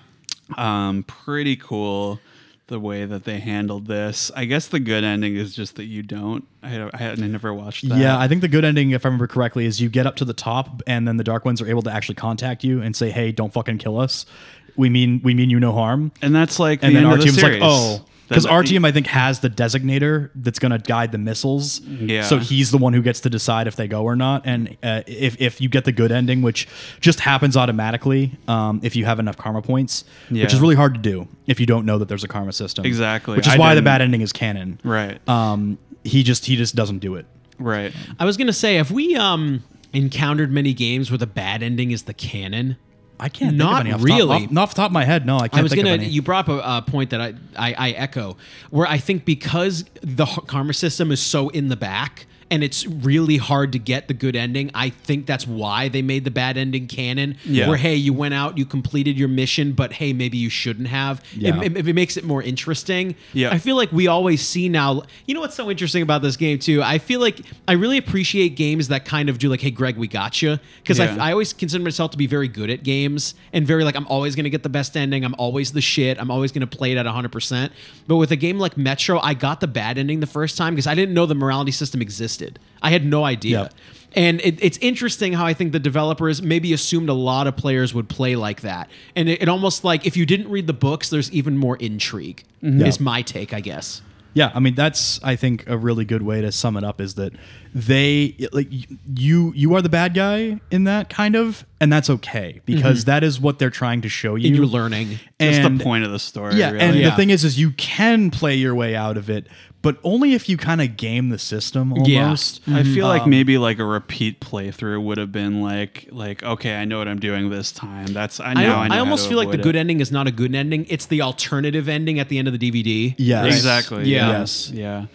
[0.58, 2.20] Um, pretty cool.
[2.68, 6.04] The way that they handled this, I guess the good ending is just that you
[6.04, 6.48] don't.
[6.62, 7.98] I, I had I never watched that.
[7.98, 10.26] Yeah, I think the good ending, if I remember correctly, is you get up to
[10.26, 13.10] the top, and then the Dark Ones are able to actually contact you and say,
[13.10, 14.28] "Hey, don't fucking kill us.
[14.76, 17.36] We mean we mean you no harm." and that's like And the then end of
[17.36, 21.12] the like, "Oh." Because Then- Artyom, I think, has the designator that's going to guide
[21.12, 21.82] the missiles.
[21.82, 22.22] Yeah.
[22.22, 24.44] So he's the one who gets to decide if they go or not.
[24.46, 26.68] And uh, if, if you get the good ending, which
[27.02, 31.00] just happens automatically um, if you have enough karma points, which is really hard to
[31.00, 32.86] do if you don't know that there's a karma system.
[32.86, 33.36] Exactly.
[33.36, 34.80] Which is I why the didn't- bad ending is canon.
[34.84, 35.28] Right.
[35.28, 37.26] Um, he just he just doesn't do it.
[37.58, 37.92] Right.
[38.20, 42.04] I was gonna say, have we um encountered many games where the bad ending is
[42.04, 42.78] the canon?
[43.20, 44.40] I can't Not think of any off really.
[44.48, 45.26] Top, off, off the top of my head.
[45.26, 45.96] No, I can't I was think gonna.
[45.96, 46.10] of any.
[46.10, 48.38] You brought up a, a point that I, I I echo,
[48.70, 53.38] where I think because the karma system is so in the back, and it's really
[53.38, 54.72] hard to get the good ending.
[54.74, 57.38] I think that's why they made the bad ending canon.
[57.46, 57.68] Yeah.
[57.68, 61.24] Where hey, you went out, you completed your mission, but hey, maybe you shouldn't have.
[61.36, 61.62] Yeah.
[61.62, 63.16] It, it, it makes it more interesting.
[63.34, 63.52] Yeah.
[63.52, 65.04] I feel like we always see now.
[65.26, 66.82] You know what's so interesting about this game too?
[66.82, 70.08] I feel like I really appreciate games that kind of do like, hey, Greg, we
[70.08, 71.16] got you, because Yeah.
[71.20, 74.08] I, I always consider myself to be very good at games and very like I'm
[74.08, 75.24] always going to get the best ending.
[75.24, 76.20] I'm always the shit.
[76.20, 77.32] I'm always going to play it at 100.
[77.32, 77.74] percent
[78.08, 80.88] But with a game like Metro, I got the bad ending the first time because
[80.88, 82.39] I didn't know the morality system existed.
[82.82, 83.64] I had no idea.
[83.64, 83.74] Yep.
[84.16, 87.94] And it, it's interesting how I think the developers maybe assumed a lot of players
[87.94, 88.90] would play like that.
[89.16, 92.44] And it, it almost like if you didn't read the books, there's even more intrigue,
[92.64, 92.84] mm-hmm.
[92.86, 94.02] is my take, I guess.
[94.34, 97.16] Yeah, I mean that's I think a really good way to sum it up is
[97.16, 97.34] that
[97.74, 98.68] they like
[99.16, 103.10] you you are the bad guy in that kind of and that's okay because mm-hmm.
[103.10, 104.48] that is what they're trying to show you.
[104.48, 105.20] And you're learning.
[105.40, 106.56] That's the point of the story.
[106.56, 106.86] Yeah, really.
[106.86, 107.10] and Yeah.
[107.10, 109.48] the thing is, is you can play your way out of it,
[109.82, 112.24] but only if you kind of game the system Yeah.
[112.24, 112.62] almost.
[112.68, 116.76] I feel like Um, maybe like a repeat playthrough would have been like like okay,
[116.76, 118.08] I know what I'm doing this time.
[118.08, 118.76] That's I I, know.
[118.76, 119.80] I, know I almost feel like the avoid good it.
[119.80, 120.86] ending is not a good ending.
[120.90, 123.16] It's the alternative ending at the end of the DVD.
[123.18, 123.46] Yes.
[123.56, 124.04] Exactly.
[124.10, 124.28] Yeah.
[124.30, 124.40] Yeah.
[124.40, 124.72] Yes.
[124.74, 125.06] Yeah.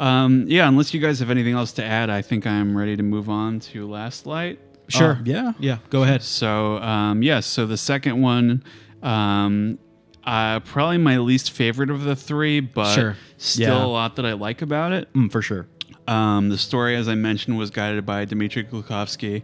[0.00, 0.68] Um, yeah.
[0.68, 3.60] Unless you guys have anything else to add, I think I'm ready to move on
[3.60, 4.58] to Last Light.
[4.88, 5.12] Sure.
[5.12, 5.52] Uh, yeah.
[5.58, 5.78] Yeah.
[5.90, 6.22] Go ahead.
[6.22, 8.62] So um, yes, so the second one,
[9.02, 9.78] um,
[10.26, 13.16] uh, probably my least favorite of the three, but Sure.
[13.36, 13.84] still Yeah.
[13.84, 15.12] a lot that I like about it.
[15.14, 15.66] Mm, for sure.
[16.06, 19.42] Um, the story, as I mentioned, was guided by Dmitry Glukhovsky.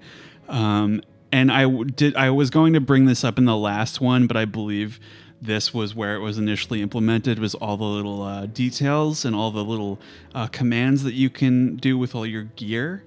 [0.49, 2.17] Um, and I w- did.
[2.17, 4.99] I was going to bring this up in the last one, but I believe
[5.41, 7.39] this was where it was initially implemented.
[7.39, 9.99] Was all the little uh, details and all the little
[10.35, 13.05] uh, commands that you can do with all your gear.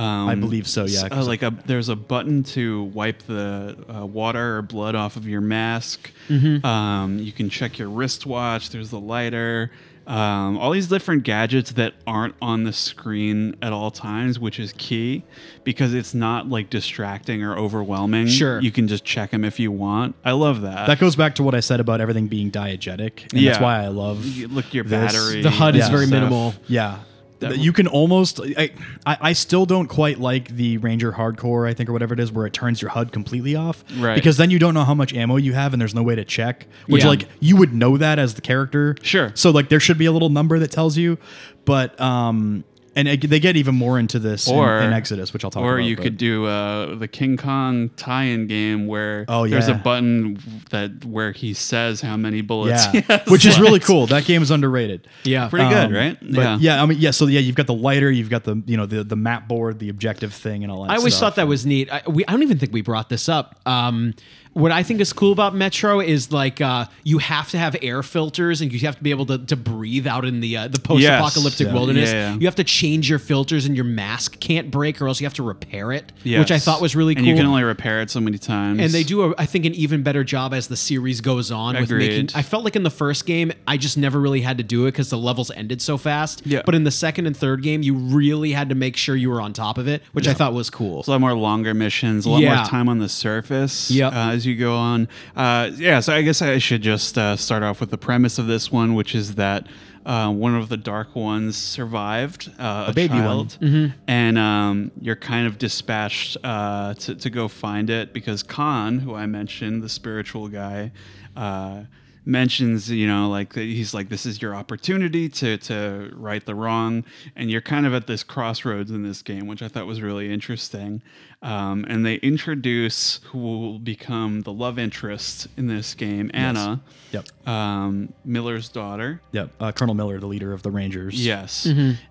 [0.00, 4.06] Um, I believe so, yeah, uh, like a there's a button to wipe the uh,
[4.06, 6.10] water or blood off of your mask.
[6.28, 6.64] Mm-hmm.
[6.64, 8.70] Um, you can check your wristwatch.
[8.70, 9.70] There's the lighter.
[10.06, 14.72] Um, all these different gadgets that aren't on the screen at all times, which is
[14.72, 15.22] key
[15.62, 18.26] because it's not like distracting or overwhelming.
[18.26, 18.58] Sure.
[18.60, 20.16] you can just check them if you want.
[20.24, 20.86] I love that.
[20.86, 23.88] That goes back to what I said about everything being diegetic, and that's why I
[23.88, 24.24] love.
[24.24, 25.12] You look your this.
[25.12, 25.42] battery.
[25.42, 26.14] The HUD is very stuff.
[26.18, 26.54] minimal.
[26.66, 27.00] Yeah.
[27.40, 28.70] That- you can almost I,
[29.06, 32.30] I I still don't quite like the Ranger Hardcore I think or whatever it is
[32.30, 34.14] where it turns your HUD completely off Right.
[34.14, 36.24] because then you don't know how much ammo you have and there's no way to
[36.24, 37.08] check which Yeah.
[37.10, 39.32] like you would know that as the character Sure.
[39.34, 41.18] so like there should be a little number that tells you
[41.64, 42.64] but um
[42.96, 45.74] and they get even more into this in- Or- in, Exodus which I'll talk Or
[45.74, 49.68] about Or you but- could do uh, the King Kong tie-in game where Oh, there's
[49.68, 50.38] a button
[50.70, 52.86] that where he says how many bullets.
[52.86, 54.06] yeah, he has which is really cool.
[54.06, 55.06] That game is underrated.
[55.24, 55.48] Yeah.
[55.48, 56.18] Pretty good, Um, right?
[56.20, 56.82] But yeah.
[56.82, 57.10] I mean, yeah.
[57.12, 59.78] So yeah, you've got the lighter, you've got the you know the the map board,
[59.78, 60.90] the objective thing, and all that.
[60.92, 61.34] I always stuff.
[61.34, 61.90] thought that was neat.
[61.92, 63.60] I, we, I don't even think we brought this up.
[63.66, 64.14] Um,
[64.52, 68.02] what I think is cool about Metro is like uh, you have to have air
[68.02, 70.80] filters and you have to be able to, to breathe out in the uh, the
[70.80, 71.72] post-apocalyptic Yeah.
[71.72, 72.10] wilderness.
[72.10, 72.38] Yeah, yeah.
[72.38, 75.34] You have to change your filters and your mask can't break or else you have
[75.34, 77.20] to repair it, which I thought was really cool.
[77.20, 78.80] And you can only repair it so many times.
[78.80, 81.74] and they do, a, I think, an even better job as the series goes on
[81.76, 82.08] with Agreed.
[82.08, 82.28] making.
[82.34, 84.92] I felt like in the first game, I just never really had to do it
[84.92, 86.42] because the levels ended so fast.
[86.44, 86.62] Yeah.
[86.66, 89.40] But in the second and third game, you really had to make sure you were
[89.40, 90.98] on top of it, which I thought was cool.
[91.00, 92.56] It's a lot more longer missions, a lot Yeah.
[92.56, 94.12] more time on the surface Yep.
[94.12, 95.06] uh, as you go on.
[95.36, 98.46] Uh, yeah, so I guess I should just uh, start off with the premise of
[98.46, 99.66] this one, which is that
[100.06, 103.48] uh, one of the Dark Ones survived, uh, a, baby one.
[103.48, 103.58] child,
[104.06, 109.14] and um, you're kind of dispatched uh, to, to go find it because Khan, who
[109.14, 110.92] I mentioned, the spiritual guy,
[111.36, 111.82] uh,
[112.24, 117.02] mentions you know like he's like this is your opportunity to to right the wrong
[117.34, 120.30] and you're kind of at this crossroads in this game which i thought was really
[120.32, 121.02] interesting
[121.42, 126.80] um, and they introduce who will become the love interest in this game anna
[127.12, 127.48] Yep.
[127.48, 129.50] um, miller's daughter Yep.
[129.58, 131.24] Uh, Colonel Miller, the leader of the Rangers.
[131.24, 131.66] Yes.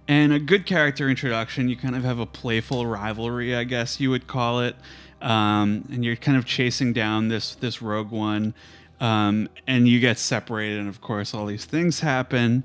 [0.08, 1.69] And a good character introduction.
[1.69, 4.76] You kind of have a playful rivalry, I guess you would call it.
[5.22, 8.54] Um, and you're kind of chasing down this this rogue one.
[8.99, 12.63] Um, and you get separated, and of course, all these things happen.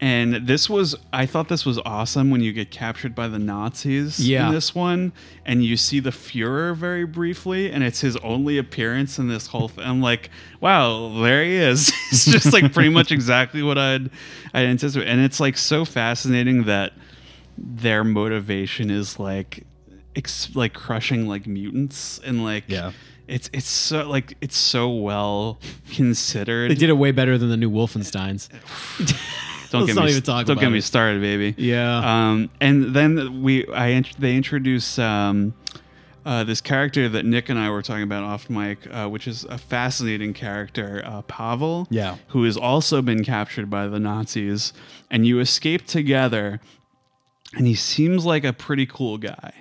[0.00, 4.18] And this was, I thought this was awesome when you get captured by the Nazis
[4.18, 4.48] Yeah.
[4.48, 5.12] in this one,
[5.46, 9.68] and you see the Fuhrer very briefly, and it's his only appearance in this whole
[9.68, 9.84] thing.
[9.84, 11.88] I'm like, wow, there he is.
[12.10, 14.10] it's just like pretty much exactly what I'd
[14.52, 16.92] I'd anticipate, and it's like so fascinating that
[17.56, 19.64] their motivation is like,
[20.16, 22.92] ex- like crushing like mutants, and like Yeah.
[23.26, 25.58] It's it's so like it's so well
[25.92, 26.70] considered.
[26.70, 28.48] They did it way better than the new Wolfensteins.
[29.70, 31.54] don't Let's get me even talk don't get me started, baby.
[31.56, 31.98] Yeah.
[32.30, 35.54] Um, and then we I they introduce um,
[36.24, 39.44] uh, this character that Nick and I were talking about off mic, uh, which is
[39.44, 41.86] a fascinating character, uh, Pavel.
[41.90, 42.16] Yeah.
[42.28, 44.72] Who has also been captured by the Nazis,
[45.10, 46.60] and you escape together.
[47.56, 49.52] and he seems like a pretty cool guy.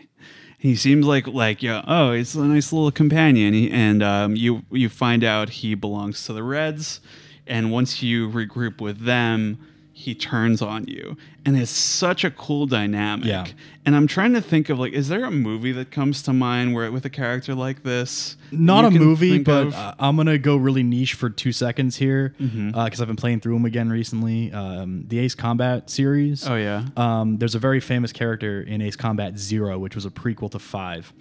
[0.63, 3.53] He seems like like yeah, oh, he's a nice little companion.
[3.53, 7.01] He, and um, you you find out he belongs to the Reds,
[7.45, 9.59] and once you regroup with them,
[9.95, 13.25] he turns on you, and it's such a cool dynamic.
[13.27, 13.45] Yeah.
[13.85, 16.73] And I'm trying to think of like, is there a movie that comes to mind
[16.73, 18.35] where with a character like this?
[18.51, 22.53] Not a movie, but uh, I'm gonna go really niche for two seconds here because
[22.55, 23.01] Mm-hmm.
[23.01, 24.51] I've been playing through them again recently.
[24.51, 26.47] Um, the Ace Combat series.
[26.47, 30.09] oh yeah, Um, there's a very famous character in Ace Combat Zero, which was a
[30.09, 31.13] prequel to Five.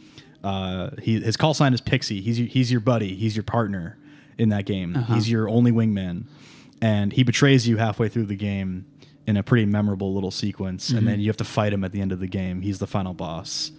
[0.43, 2.21] Uh, he, his call sign is Pixie.
[2.21, 3.15] He's your, he's your buddy.
[3.15, 3.97] He's your partner
[4.39, 4.97] in that game.
[4.97, 5.15] Uh-huh.
[5.15, 6.25] He's your only wingman,
[6.83, 8.85] and he betrays you halfway through the game
[9.27, 10.91] in a pretty memorable little sequence.
[10.91, 11.07] And Mm-hmm.
[11.07, 12.61] then you have to fight him at the end of the game.
[12.61, 13.71] He's the final boss.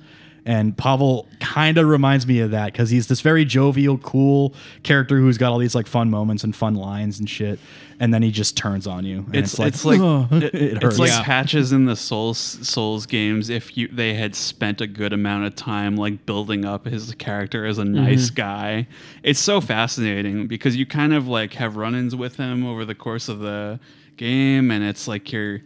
[0.46, 4.54] And Pavel kind of reminds me of that because he's this very jovial, cool
[4.84, 7.60] character who's got all these like fun moments and fun lines and shit.
[7.98, 9.20] And then he just turns on you.
[9.28, 11.24] And it's it's like "Oh," it- it it's like Yeah.
[11.24, 13.50] patches in the Souls Souls games.
[13.50, 17.66] If you they had spent a good amount of time like building up his character
[17.66, 18.36] as a nice Mm-hmm.
[18.36, 18.88] guy,
[19.24, 23.30] it's so fascinating because you kind of like have run-ins with him over the course
[23.30, 23.80] of the
[24.18, 25.62] game, and it's like you're.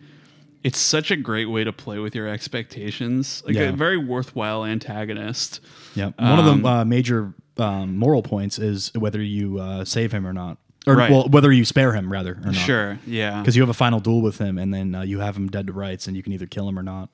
[0.68, 3.42] It's such a great way to play with your expectations.
[3.46, 3.70] Like Yeah.
[3.70, 5.62] a very worthwhile antagonist.
[5.96, 10.12] Yeah, one of Um, the uh, major um, moral points is whether you uh, save
[10.12, 11.10] him or not, or Right.
[11.10, 12.56] well, whether you spare him rather or not.
[12.56, 13.00] Sure.
[13.08, 13.40] Yeah.
[13.40, 15.68] because you have a final duel with him, and then uh, you have him dead
[15.68, 17.10] to rights, and you can either kill him or not.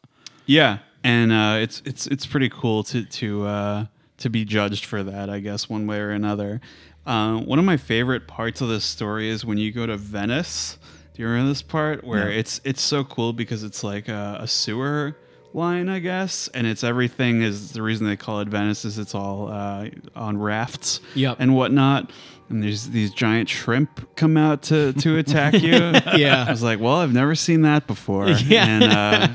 [0.47, 3.85] Yeah, and uh, it's it's it's pretty cool to to uh,
[4.17, 5.29] to be judged for that.
[5.29, 6.59] I guess one way or another.
[7.05, 10.77] Uh, one of my favorite parts of this story is when you go to Venice.
[11.13, 12.31] Do you remember this part where No.
[12.31, 15.15] it's it's so cool because it's like a, a sewer
[15.53, 19.13] line, I guess, and it's everything is the reason they call it Venice is it's
[19.13, 21.37] all uh, on rafts Yep.
[21.39, 22.11] and whatnot.
[22.49, 25.71] And there's these giant shrimp come out to to attack you.
[26.17, 26.45] Yeah.
[26.47, 28.29] I was like, well, I've never seen that before.
[28.47, 28.65] Yeah.
[28.65, 29.27] And, uh,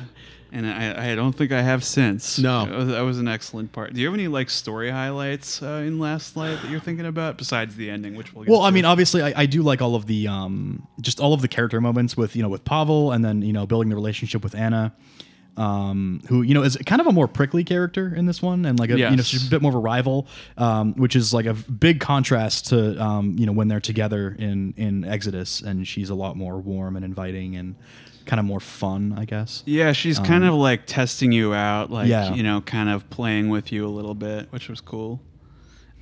[0.52, 2.38] and I, I don't think I have since.
[2.38, 2.64] No.
[2.66, 3.92] That was, that was an excellent part.
[3.94, 7.36] Do you have any like story highlights uh, in Last Light that you're thinking about
[7.36, 8.74] besides the ending, which we'll get Well, I to?
[8.74, 11.80] mean, obviously, I, I do like all of the um, just all of the character
[11.80, 14.94] moments with you know with Pavel, and then you know building the relationship with Anna,
[15.56, 18.78] um, who you know is kind of a more prickly character in this one, and
[18.78, 21.46] like a, you know she's a bit more of a rival, um, which is like
[21.46, 26.10] a big contrast to um, you know when they're together in in Exodus, and she's
[26.10, 27.74] a lot more warm and inviting and
[28.28, 29.64] kind of more fun, I guess.
[29.66, 32.34] yeah, she's kind of like testing you out, like Um, Yeah.
[32.34, 35.20] you know, kind of playing with you a little bit, which was cool.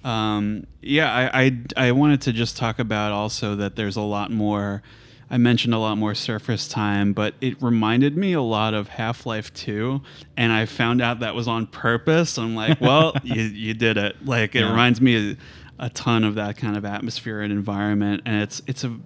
[0.05, 4.31] Um, yeah, I, I I wanted to just talk about also that there's a lot
[4.31, 4.83] more.
[5.29, 9.27] I mentioned a lot more surface time, but it reminded me a lot of Half
[9.27, 10.01] Life 2.
[10.37, 12.39] And I found out that was on purpose.
[12.39, 14.25] I'm like, well, you, you did it.
[14.25, 14.71] Like, it Yeah.
[14.71, 18.23] reminds me a, a ton of that kind of atmosphere and environment.
[18.25, 18.97] And it's, it's a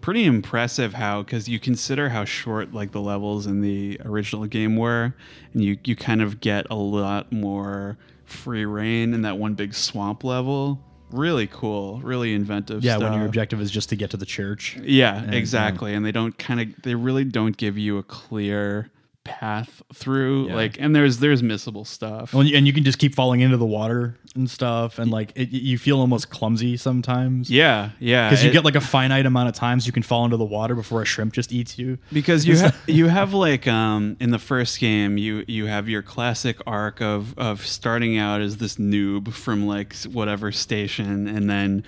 [0.00, 4.76] pretty impressive how, because you consider how short like the levels in the original game
[4.76, 5.14] were,
[5.52, 9.74] and you, you kind of get a lot more free reign in that one big
[9.74, 10.80] swamp level.
[11.10, 13.10] Really cool, really inventive Yeah, stuff.
[13.10, 14.76] when your objective is just to get to the church.
[14.82, 15.94] Yeah, And, uh, exactly.
[15.94, 18.90] And they don't kind of they really don't give you a clear
[19.28, 20.54] path through Yeah.
[20.54, 22.32] like and there's there's missable stuff.
[22.34, 25.32] And you- and you can just keep falling into the water and stuff, and like
[25.34, 27.50] it, you feel almost clumsy sometimes.
[27.50, 28.28] yeah, yeah.
[28.28, 30.44] because you it- get like a finite amount of times you can fall into the
[30.44, 31.98] water before a shrimp just eats you.
[32.12, 36.02] because you have you have like um in the first game you you have your
[36.02, 41.82] classic arc of of starting out as this noob from like whatever station and then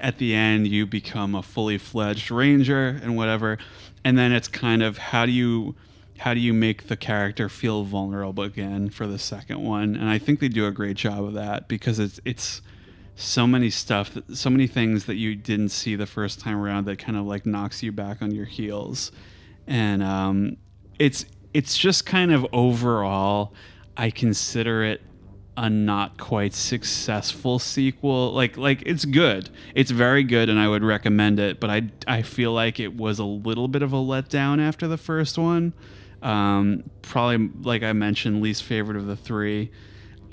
[0.00, 3.56] at the end you become a fully fledged ranger and whatever
[4.04, 5.74] and then it's kind of how do you
[6.18, 9.96] how do you make the character feel vulnerable again for the second one?
[9.96, 12.62] And i think they do a great job of that because it's it's
[13.14, 16.98] so many stuff so many things that you didn't see the first time around that
[16.98, 19.12] kind of like knocks you back on your heels.
[19.66, 20.56] And um,
[20.98, 23.52] it's it's just kind of overall
[23.96, 25.02] i consider it
[25.54, 28.32] a not quite successful sequel.
[28.32, 29.50] Like like it's good.
[29.74, 33.18] It's very good and i would recommend it but i i feel like it was
[33.18, 35.74] a little bit of a letdown after the first one
[36.22, 39.70] um, probably like i mentioned least favorite of the three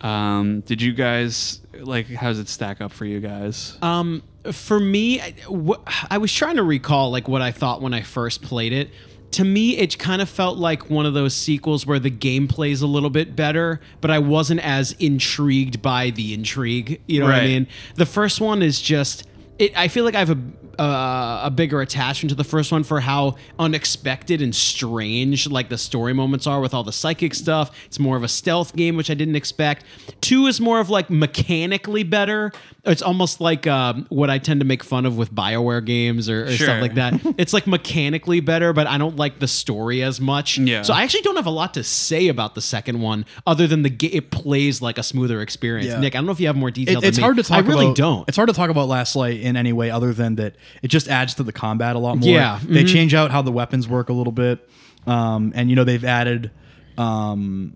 [0.02, 2.08] um, did you guys like?
[2.08, 3.78] How does it stack up for you guys?
[3.82, 7.94] Um, for me, I- wh- I was trying to recall like what I thought when
[7.94, 8.92] I first played it.
[9.32, 12.82] To me, it kind of felt like one of those sequels where the gameplay is
[12.82, 17.02] a little bit better, but I wasn't as intrigued by the intrigue.
[17.06, 17.48] You know what I Right.
[17.48, 17.68] mean?
[17.96, 19.26] The first one is just
[19.60, 20.38] it, I feel like I have a
[20.82, 25.78] uh, a bigger attachment to the first one for how unexpected and strange like the
[25.78, 27.78] story moments are with all the psychic stuff.
[27.88, 29.84] It's more of a stealth game, which I didn't expect.
[30.22, 32.54] Two is more of like mechanically better.
[32.86, 36.46] It's almost like um, what I tend to make fun of with Bioware games or,
[36.46, 36.68] or Sure.
[36.68, 37.14] stuff like that.
[37.38, 40.58] it's like mechanically better, but I don't like the story as much.
[40.58, 40.84] Yeah.
[40.84, 43.84] So I actually don't have a lot to say about the second one, other than
[43.84, 45.88] the ga- it plays like a smoother experience.
[45.90, 46.00] Yeah.
[46.00, 47.00] Nick, I don't know if you have more detail.
[47.00, 47.24] It, than it's me.
[47.24, 48.30] hard to talk I really about, don't.
[48.30, 51.08] It's hard to talk about Last Light in any way other than that it just
[51.10, 52.30] adds to the combat a lot more.
[52.30, 52.94] Yeah, They mhm.
[52.94, 54.70] change out how the weapons work a little bit.
[55.06, 56.52] Um, and you know, they've added
[56.98, 57.76] um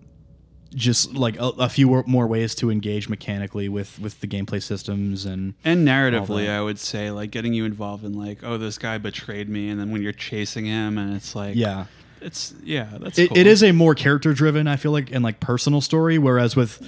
[0.74, 5.24] just like a, a few more ways to engage mechanically with with the gameplay systems
[5.24, 6.48] and And narratively.
[6.50, 9.78] I would say like getting you involved in like, oh, this guy betrayed me, and
[9.78, 11.84] then when you're chasing him, and it's like, yeah.
[12.20, 13.38] it's yeah, that's It, cool.
[13.38, 16.18] it is a more character driven, I feel like, and like personal story.
[16.18, 16.82] Whereas with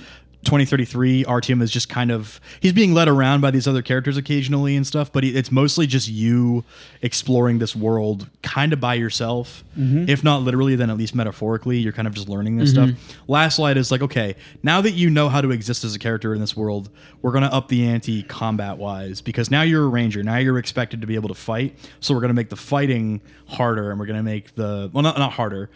[0.47, 4.77] 2033, Artyom is just kind of he's being led around by these other characters occasionally
[4.77, 6.65] and stuff, but it's mostly just you
[7.03, 9.65] exploring this world kind of by yourself.
[9.77, 10.09] Mm-hmm.
[10.09, 12.91] If not literally, then at least metaphorically, you're kind of just learning this stuff.
[12.91, 13.31] Mm-hmm.
[13.31, 16.33] Last Light is like, okay, now that you know how to exist as a character
[16.33, 16.89] in this world,
[17.23, 20.23] we're gonna up the ante combat wise because now you're a ranger.
[20.23, 21.77] Now you're expected to be able to fight.
[22.01, 25.33] So we're gonna make the fighting harder, and we're gonna make the well, not not
[25.33, 25.71] harder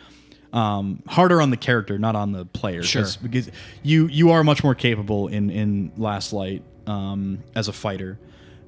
[0.53, 2.83] um, harder on the character, not on the player.
[2.83, 3.03] Sure.
[3.03, 3.51] 'cause- Because
[3.83, 8.19] you you are much more capable in in Last Light um, as a fighter,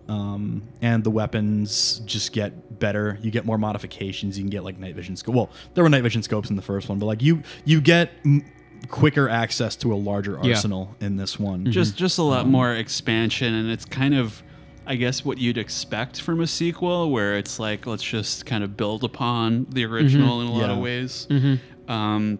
[0.09, 3.19] um, and the weapons just get better.
[3.23, 4.39] You get more modifications.
[4.39, 5.35] You can get like night vision scope.
[5.35, 8.11] Well, there were night vision scopes in the first one, but like you you get
[8.25, 8.45] m-
[8.89, 10.51] quicker access to a larger Yeah.
[10.55, 11.71] arsenal in this one.
[11.71, 14.43] just just a lot more expansion, and it's kind of.
[14.85, 18.77] I guess what you'd expect from a sequel, where it's like let's just kind of
[18.77, 20.83] build upon the original in a lot of Yeah.
[20.83, 21.29] ways.
[21.89, 22.39] Um,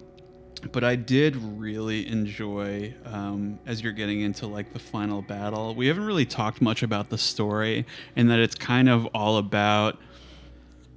[0.71, 5.75] but I did really enjoy um, as you're getting into like the final battle.
[5.75, 7.85] We haven't really talked much about the story,
[8.15, 9.99] and that it's kind of all about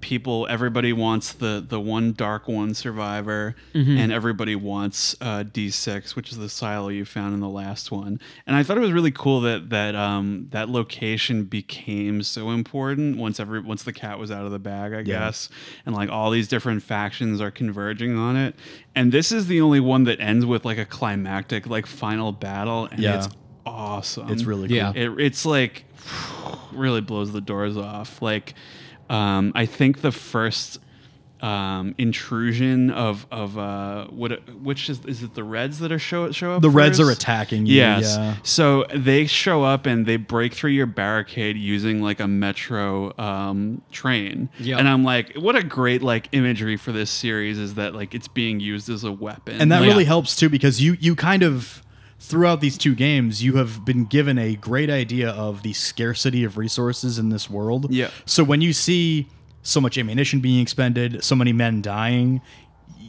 [0.05, 0.45] people.
[0.49, 6.37] Everybody wants the the one dark one survivor, and everybody wants uh, D6, which is
[6.37, 8.19] the silo you found in the last one.
[8.45, 13.17] And I thought it was really cool that that um, that location became so important
[13.17, 15.49] once every once the cat was out of the bag, I guess,
[15.87, 18.55] and like all these different factions are converging on it.
[18.93, 22.85] And this is the only one that ends with like a climactic like final battle,
[22.91, 23.17] and Yeah.
[23.17, 23.27] it's
[23.65, 24.29] awesome.
[24.31, 24.77] It's really cool.
[24.77, 24.93] Yeah.
[24.95, 25.85] It, it's like
[26.71, 28.21] really blows the doors off.
[28.21, 28.53] Like,
[29.09, 30.79] um, I think the first
[31.41, 34.31] um, intrusion of of uh, what
[34.63, 36.61] which is is it the Reds that are show show up?
[36.61, 37.75] The Reds are attacking you.
[37.75, 38.15] Yes.
[38.17, 38.35] Yeah.
[38.43, 43.81] So they show up and they break through your barricade using like a metro um,
[43.91, 44.49] train.
[44.59, 44.79] Yep.
[44.79, 48.29] And I'm like, what a great like imagery for this series is that like it's
[48.29, 49.59] being used as a weapon.
[49.61, 49.89] and that Yeah.
[49.89, 51.83] really helps too because you you kind of
[52.20, 56.57] throughout these two games you have been given a great idea of the scarcity of
[56.57, 58.09] resources in this world Yeah.
[58.26, 59.28] so when you see
[59.61, 62.41] so much ammunition being expended so many men dying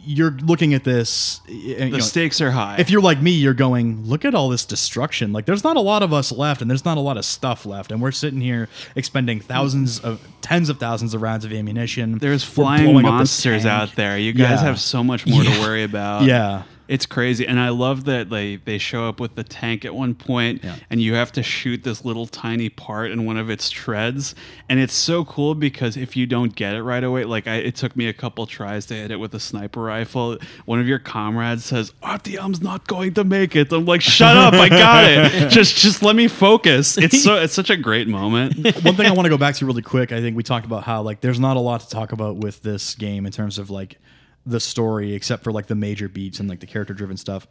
[0.08, 2.76] you're looking at this the know, stakes are high.
[2.78, 5.80] if you're like me you're going look at all this destruction like there's not a
[5.80, 8.40] lot of us left and there's not a lot of stuff left and we're sitting
[8.40, 13.12] here expending thousands of tens of thousands of rounds of ammunition There's flying blowing up
[13.20, 14.16] this monsters out there.
[14.16, 14.66] You guys Yeah.
[14.66, 15.54] have so much more Yeah.
[15.54, 16.22] to worry about.
[16.24, 17.46] yeah It's crazy.
[17.46, 20.76] And I love that they, they show up with the tank at one point Yeah.
[20.90, 24.34] and you have to shoot this little tiny part in one of its treads.
[24.68, 27.76] And it's so cool because if you don't get it right away, like I, it
[27.76, 30.38] took me a couple tries to hit it with a sniper rifle.
[30.64, 33.72] One of your comrades says, Artyom's not going to make it.
[33.72, 35.50] I'm like, shut up, I got it.
[35.50, 36.96] just just let me focus.
[36.98, 38.56] It's so it's such a great moment.
[38.84, 40.12] one thing I want to go back to really quick.
[40.12, 42.62] I think we talked about how like there's not a lot to talk about with
[42.62, 43.98] this game in terms of like
[44.46, 47.46] the story, except for like the major beats and like the character driven stuff.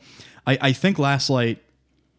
[0.48, 1.62] I, I think Last Light.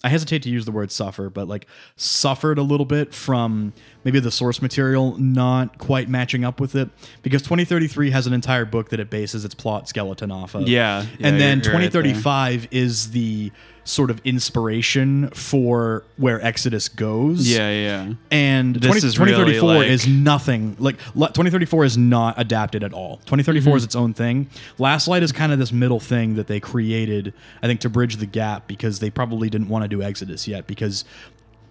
[0.04, 1.66] I hesitate to use the word suffer, but like
[1.96, 3.72] suffered a little bit from
[4.04, 6.90] maybe the source material not quite matching up with it
[7.22, 10.68] because 2033 has an entire book that it bases its plot skeleton off of.
[10.68, 13.50] Yeah, yeah, and then you're- you're right 2035 is the
[13.86, 18.14] sort of inspiration for where Exodus goes Yeah, yeah.
[18.32, 22.92] and This 20, is 2034 really, like- is nothing like 2034 is not adapted at
[22.92, 23.76] all 2034 Mm-hmm.
[23.76, 27.32] is its own thing last light is kind of this middle thing that they created
[27.62, 30.66] i think to bridge the gap because they probably didn't want to do exodus yet
[30.66, 31.04] because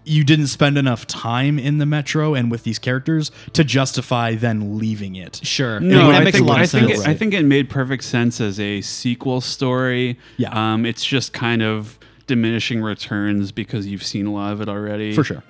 [0.05, 4.77] you didn't spend enough time in the metro and with these characters to justify then
[4.77, 5.79] leaving it Sure.
[5.79, 7.01] No, I makes think a lot I think sense.
[7.01, 10.17] it, I think it made perfect sense as a sequel story.
[10.37, 10.49] Yeah.
[10.73, 11.97] Um, it's just kind of
[12.27, 15.13] diminishing returns because you've seen a lot of it already.
[15.13, 15.43] for sure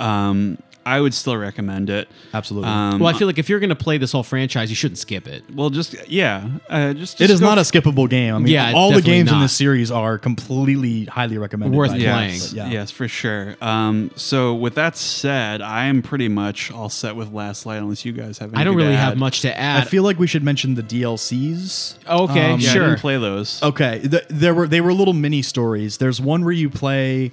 [0.00, 2.08] Um, I would still recommend it.
[2.32, 2.68] Absolutely.
[2.68, 4.98] Um, Well, I feel like if you're going to play this whole franchise, you shouldn't
[4.98, 5.42] skip it.
[5.54, 8.34] well, just yeah, uh, just, it just is go not a f- skippable game.
[8.34, 11.76] I mean, Yeah, all the definitely games in this series are completely highly recommended.
[11.76, 12.30] Worth by playing.
[12.32, 12.68] Yes, yeah.
[12.70, 13.56] yes, for sure.
[13.60, 18.04] Um, so with that said, I am pretty much all set with Last Light, unless
[18.04, 18.48] you guys have.
[18.50, 19.82] Anything I don't to really have much to add.
[19.82, 21.94] I feel like we should mention the DLCs.
[22.06, 22.86] Okay, Um, Yeah, sure.
[22.88, 23.62] didn't play those.
[23.62, 25.98] Okay, th- there were they were little mini stories.
[25.98, 27.32] There's one where you play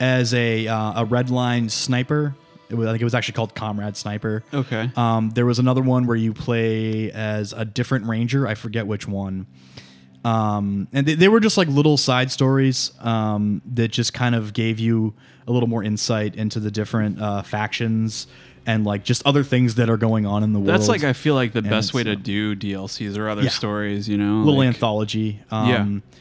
[0.00, 2.34] as a uh, a red line sniper.
[2.68, 4.42] It was, I think it was actually called Comrade Sniper.
[4.52, 4.90] Okay.
[4.96, 8.46] Um, there was another one where you play as a different ranger.
[8.46, 9.46] I forget which one.
[10.24, 14.52] Um, and they, they were just like little side stories um, that just kind of
[14.52, 15.14] gave you
[15.46, 18.26] a little more insight into the different uh, factions
[18.66, 20.70] and like just other things that are going on in the world.
[20.70, 23.50] That's like I feel like the And best way to do DLCs or other Yeah.
[23.50, 24.08] stories.
[24.08, 25.40] You know, little like- anthology.
[25.52, 26.16] Um, I-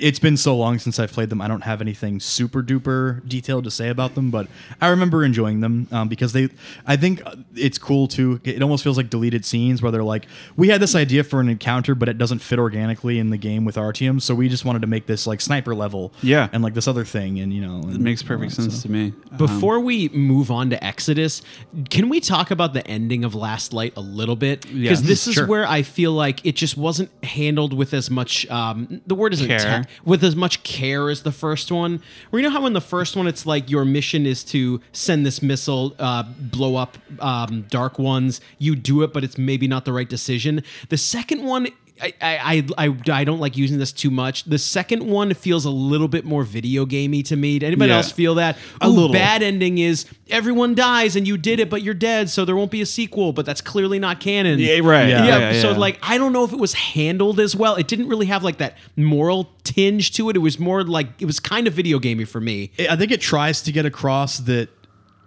[0.00, 1.40] It's been so long since I've played them.
[1.40, 4.46] I don't have anything super duper detailed to say about them, but
[4.80, 6.48] I remember enjoying them um, because they.
[6.86, 8.40] I think uh, it's cool too.
[8.44, 10.26] It almost feels like deleted scenes where they're like,
[10.56, 13.64] we had this idea for an encounter, but it doesn't fit organically in the game
[13.64, 16.48] with Artyom, so we just wanted to make this like sniper level, Yeah.
[16.52, 19.12] and like this other thing, and you know, It makes perfect sense to me.
[19.30, 21.42] Um, Before we move on to Exodus,
[21.90, 24.62] can we talk about the ending of Last Light a little bit?
[24.62, 28.48] Because Yes, this is where I feel like it just wasn't handled with as much.
[28.50, 29.79] Um, the word isn't Care.
[30.04, 32.02] With as much care as the first one.
[32.30, 35.26] Where you know how in the first one it's like your mission is to send
[35.26, 38.40] this missile, uh, blow up um, dark ones.
[38.58, 40.62] You do it, but it's maybe not the right decision.
[40.88, 41.68] The second one.
[42.02, 44.44] I, I, I, I don't like using this too much.
[44.44, 47.58] The second one feels a little bit more video gamey to me.
[47.58, 47.96] Did anybody Yeah.
[47.98, 48.56] else feel that?
[48.80, 49.12] A Ooh, little.
[49.12, 52.70] bad ending is everyone dies and you did it, but you're dead, so there won't
[52.70, 53.32] be a sequel.
[53.32, 54.58] But that's clearly not canon.
[54.58, 55.08] Yeah, right.
[55.08, 55.24] Yeah.
[55.24, 55.76] Yeah, Yeah, yeah, so yeah.
[55.78, 57.76] like I don't know if it was handled as well.
[57.76, 60.36] It didn't really have like that moral tinge to it.
[60.36, 62.70] It was more like it was kind of video gamey for me.
[62.78, 64.68] I think it tries to get across that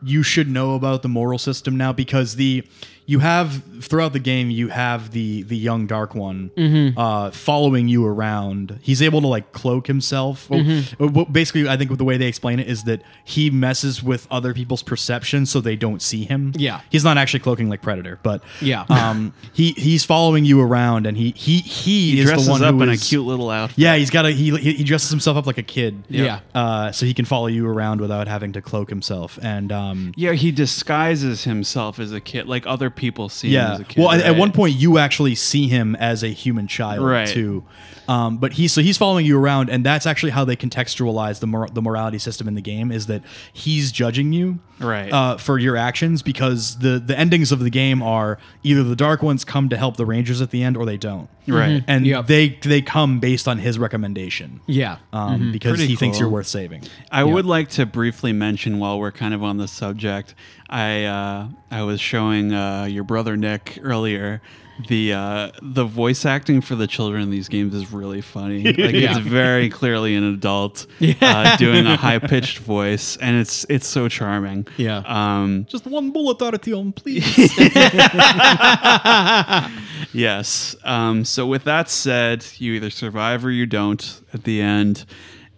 [0.05, 2.63] you should know about the moral system now because the
[3.06, 6.51] you have throughout the game you have the the young dark one
[6.97, 8.80] uh, following you around.
[8.82, 10.49] He's able to like cloak himself.
[10.49, 14.28] Well, well, basically, I think the way they explain it is that he messes with
[14.32, 16.54] other people's perception so they don't see him.
[16.56, 16.82] Yeah.
[16.89, 18.86] he's not actually cloaking like Predator, but Yeah.
[18.89, 22.64] um, he he's following you around and he he he, he is dresses the one
[22.64, 23.78] up who in a cute little outfit.
[23.78, 26.04] Yeah, he's got a he he dresses himself up like a kid.
[26.10, 26.39] Yeah.
[26.56, 29.38] Uh, so he can follow you around without having to cloak himself.
[29.41, 33.74] And um, Yeah, he disguises himself as a kid, like other people see him yeah,
[33.74, 34.00] as a kid.
[34.02, 37.28] well, at- at one point you actually see him as a human child Right.
[37.28, 37.64] too.
[38.08, 41.47] Um, but he's so he's following you around, and that's actually how they contextualize the
[41.47, 43.22] mor- the morality system in the game is that
[43.54, 45.12] he's judging you Right.
[45.12, 49.24] uh, for your actions because the the endings of the game are either the dark
[49.24, 51.30] ones come to help the rangers at the end or they don't.
[51.47, 51.84] Right.
[51.88, 52.28] And Yep.
[52.28, 54.60] they they come based on his recommendation.
[54.66, 54.97] Yeah.
[55.14, 56.84] Um, because Pretty he thinks you're worth saving.
[57.12, 60.36] I would like to briefly mention while we're kind of on the subject,
[60.70, 64.41] I uh, I was showing uh, your brother Nick earlier.
[64.89, 68.63] The uh, the voice acting for the children in these games is really funny.
[68.63, 69.11] Like Yeah.
[69.11, 70.88] it's very clearly an adult
[71.21, 74.65] uh, doing a high pitched voice, and it's it's so charming.
[74.78, 75.03] Yeah.
[75.05, 77.24] Um, Just one bullet Artyom, please.
[80.15, 80.76] Yes.
[80.84, 85.05] Um, so with that said, you either survive or you don't at the end,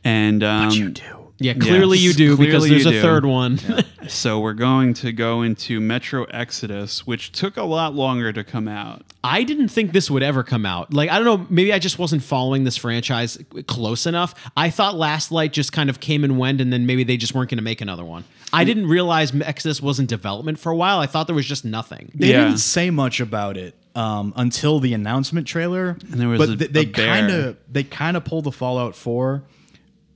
[0.04, 1.25] and um, you do.
[1.38, 3.02] Yeah, clearly Yes, you do because clearly there's you a do.
[3.02, 3.60] third one.
[4.08, 8.68] So we're going to go into Metro Exodus, which took a lot longer to come
[8.68, 9.02] out.
[9.24, 10.94] I didn't think this would ever come out.
[10.94, 14.36] Like, I don't know, maybe I just wasn't following this franchise close enough.
[14.56, 17.34] I thought Last Light just kind of came and went, and then maybe they just
[17.34, 18.26] weren't going to make another one.
[18.54, 21.00] I didn't realize Exodus was in development for a while.
[21.00, 22.12] I thought there was just nothing.
[22.14, 22.44] They Yeah.
[22.46, 25.98] didn't say much about it um, until the announcement trailer.
[26.12, 27.08] And there was but a- th- they a bear.
[27.08, 29.42] kind of they kind of pulled the Fallout Four.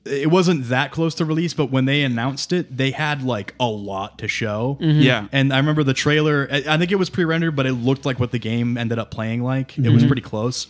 [0.09, 3.67] It wasn't that close to release, but when they announced it, they had like a
[3.67, 4.77] lot to show.
[4.79, 5.27] Yeah.
[5.31, 6.47] And I remember the trailer.
[6.51, 9.11] I I think it was pre-rendered, but it looked like what the game ended up
[9.11, 9.77] playing like.
[9.77, 10.67] It was pretty close,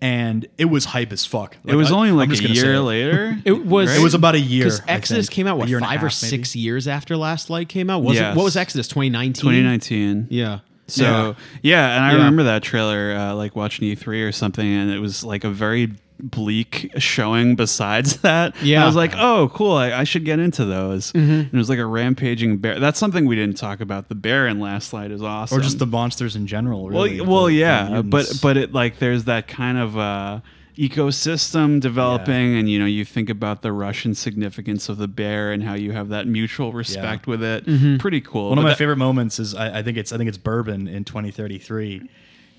[0.00, 1.56] and it was hype as fuck.
[1.64, 2.80] it was I- only like a year it.
[2.82, 3.38] later.
[3.44, 4.64] It was It was about a year.
[4.64, 5.34] because Exodus think.
[5.34, 6.30] came out what year and five or half, maybe?
[6.36, 8.02] six years after Last Light came out.
[8.02, 8.34] Was Yes.
[8.34, 8.36] it?
[8.36, 8.88] What was Exodus?
[8.88, 9.34] 2019.
[9.42, 10.26] 2019.
[10.30, 10.58] Yeah.
[10.88, 12.16] So yeah, and I Yeah.
[12.18, 15.92] remember that trailer, uh, like watching E3 or something, and it was like a very
[16.20, 17.56] bleak showing.
[17.56, 18.82] Besides that, Yeah.
[18.82, 21.12] I was like, oh, cool, I, I should get into those.
[21.12, 21.30] Mm-hmm.
[21.30, 22.78] And it was like a rampaging bear.
[22.80, 24.08] That's something we didn't talk about.
[24.08, 25.58] The bear in Last Light is awesome.
[25.58, 26.84] or just the monsters in general.
[26.84, 30.40] well, Really, well, the yeah, but but it like there's that kind of uh,
[30.78, 35.62] ecosystem developing, and you know you think about the Russian significance of the bear and
[35.62, 37.64] how you have that mutual respect with it.
[37.98, 38.48] Pretty cool.
[38.50, 40.38] One But of my that- favorite moments is I, I think it's I think it's
[40.38, 42.08] Bourbon in 2033.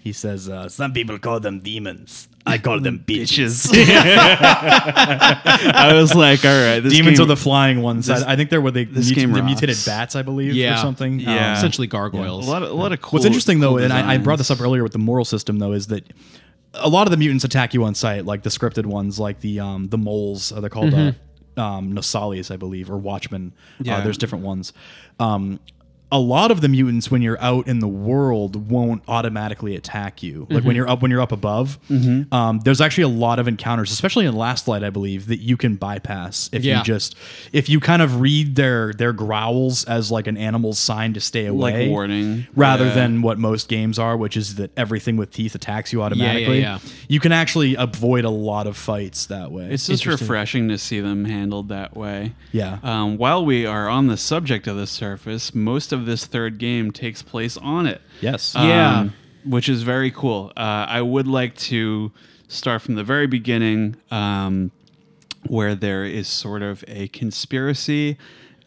[0.08, 2.28] He says, uh, "Some people call them demons.
[2.46, 3.68] I call them bitches."
[4.88, 8.08] I was like, all right, this demons game- are the flying ones.
[8.08, 10.54] this- I, I think they're where they this mut- game they're mutated bats, I believe,
[10.54, 10.76] Yeah.
[10.76, 11.20] or something.
[11.20, 11.52] Yeah.
[11.52, 12.48] Um, Essentially a gargoyles.
[12.48, 13.18] lot of a lot of cool.
[13.18, 15.60] What's interesting though, cool and I, I brought this up earlier with the moral system
[15.60, 16.06] though, is that
[16.74, 19.60] a lot of the mutants attack you on sight, like the scripted ones, like the
[19.60, 20.52] um, the moles.
[20.52, 21.12] Uh, they're called uh,
[21.58, 23.54] um, Nosalis, I believe, or Watchmen.
[23.82, 23.98] Yeah.
[23.98, 24.74] Uh, there's different ones.
[25.20, 25.60] Um,
[26.10, 30.48] a lot of the mutants, when you're out in the world, won't automatically attack you.
[30.50, 31.78] Like when you're up, when you're up above,
[32.32, 35.58] um, there's actually a lot of encounters, especially in Last Light, I believe, that you
[35.58, 36.78] can bypass if Yeah.
[36.78, 37.16] you just
[37.52, 41.46] if you kind of read their their growls as like an animal's sign to stay
[41.46, 42.48] away, Like warning.
[42.56, 42.94] rather Yeah.
[42.94, 46.62] than what most games are, which is that everything with teeth attacks you automatically.
[46.62, 46.80] yeah.
[47.10, 49.68] You can actually avoid a lot of fights that way.
[49.72, 52.32] It's just refreshing to see them handled that way.
[52.54, 52.78] Yeah.
[52.82, 56.92] Um, while we are on the subject of the surface, most of this third game
[56.92, 58.02] takes place on it.
[58.22, 58.54] yes.
[58.56, 59.00] Yeah.
[59.00, 59.14] Um,
[59.46, 60.52] which is very cool.
[60.58, 62.12] Uh, I would like to
[62.50, 64.72] start from the very beginning, um,
[65.48, 68.18] where there is sort of a conspiracy.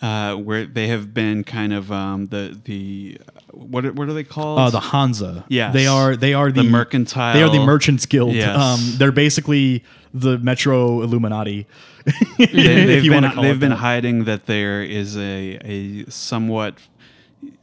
[0.03, 3.19] Uh, where they have been kind of um, the the
[3.51, 4.59] what are- what are they called?
[4.59, 5.45] Uh, the Hansa.
[5.49, 5.75] Yes.
[5.75, 8.33] They are they are the, The mercantile- They are the Merchants Guild.
[8.35, 8.57] Yes.
[8.57, 11.67] Um, they're basically the Metro Illuminati.
[12.39, 13.77] they, they've you been, call they've it been that.
[13.77, 16.77] hiding that there is a, a somewhat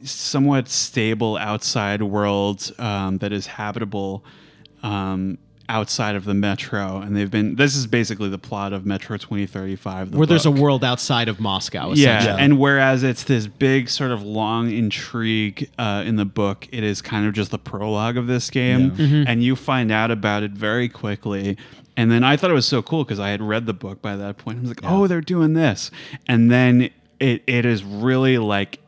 [0.02, 4.24] somewhat stable outside world um, that is habitable
[4.82, 9.18] um, outside of the metro and they've been this is basically the plot of metro
[9.18, 10.60] 2035 the where there's a book.
[10.60, 11.92] world outside of Moscow.
[11.92, 12.42] yeah, essentially.
[12.42, 17.02] and whereas it's this big sort of long intrigue uh, in the book, it is
[17.02, 18.92] kind of just the prologue of this game,
[19.28, 21.58] and you find out about it very quickly.
[21.98, 24.16] And then I thought it was so cool because I had read the book by
[24.16, 24.58] that point.
[24.58, 25.90] I was like, oh, they're doing this,
[26.26, 26.88] and then
[27.20, 28.80] it it is really like.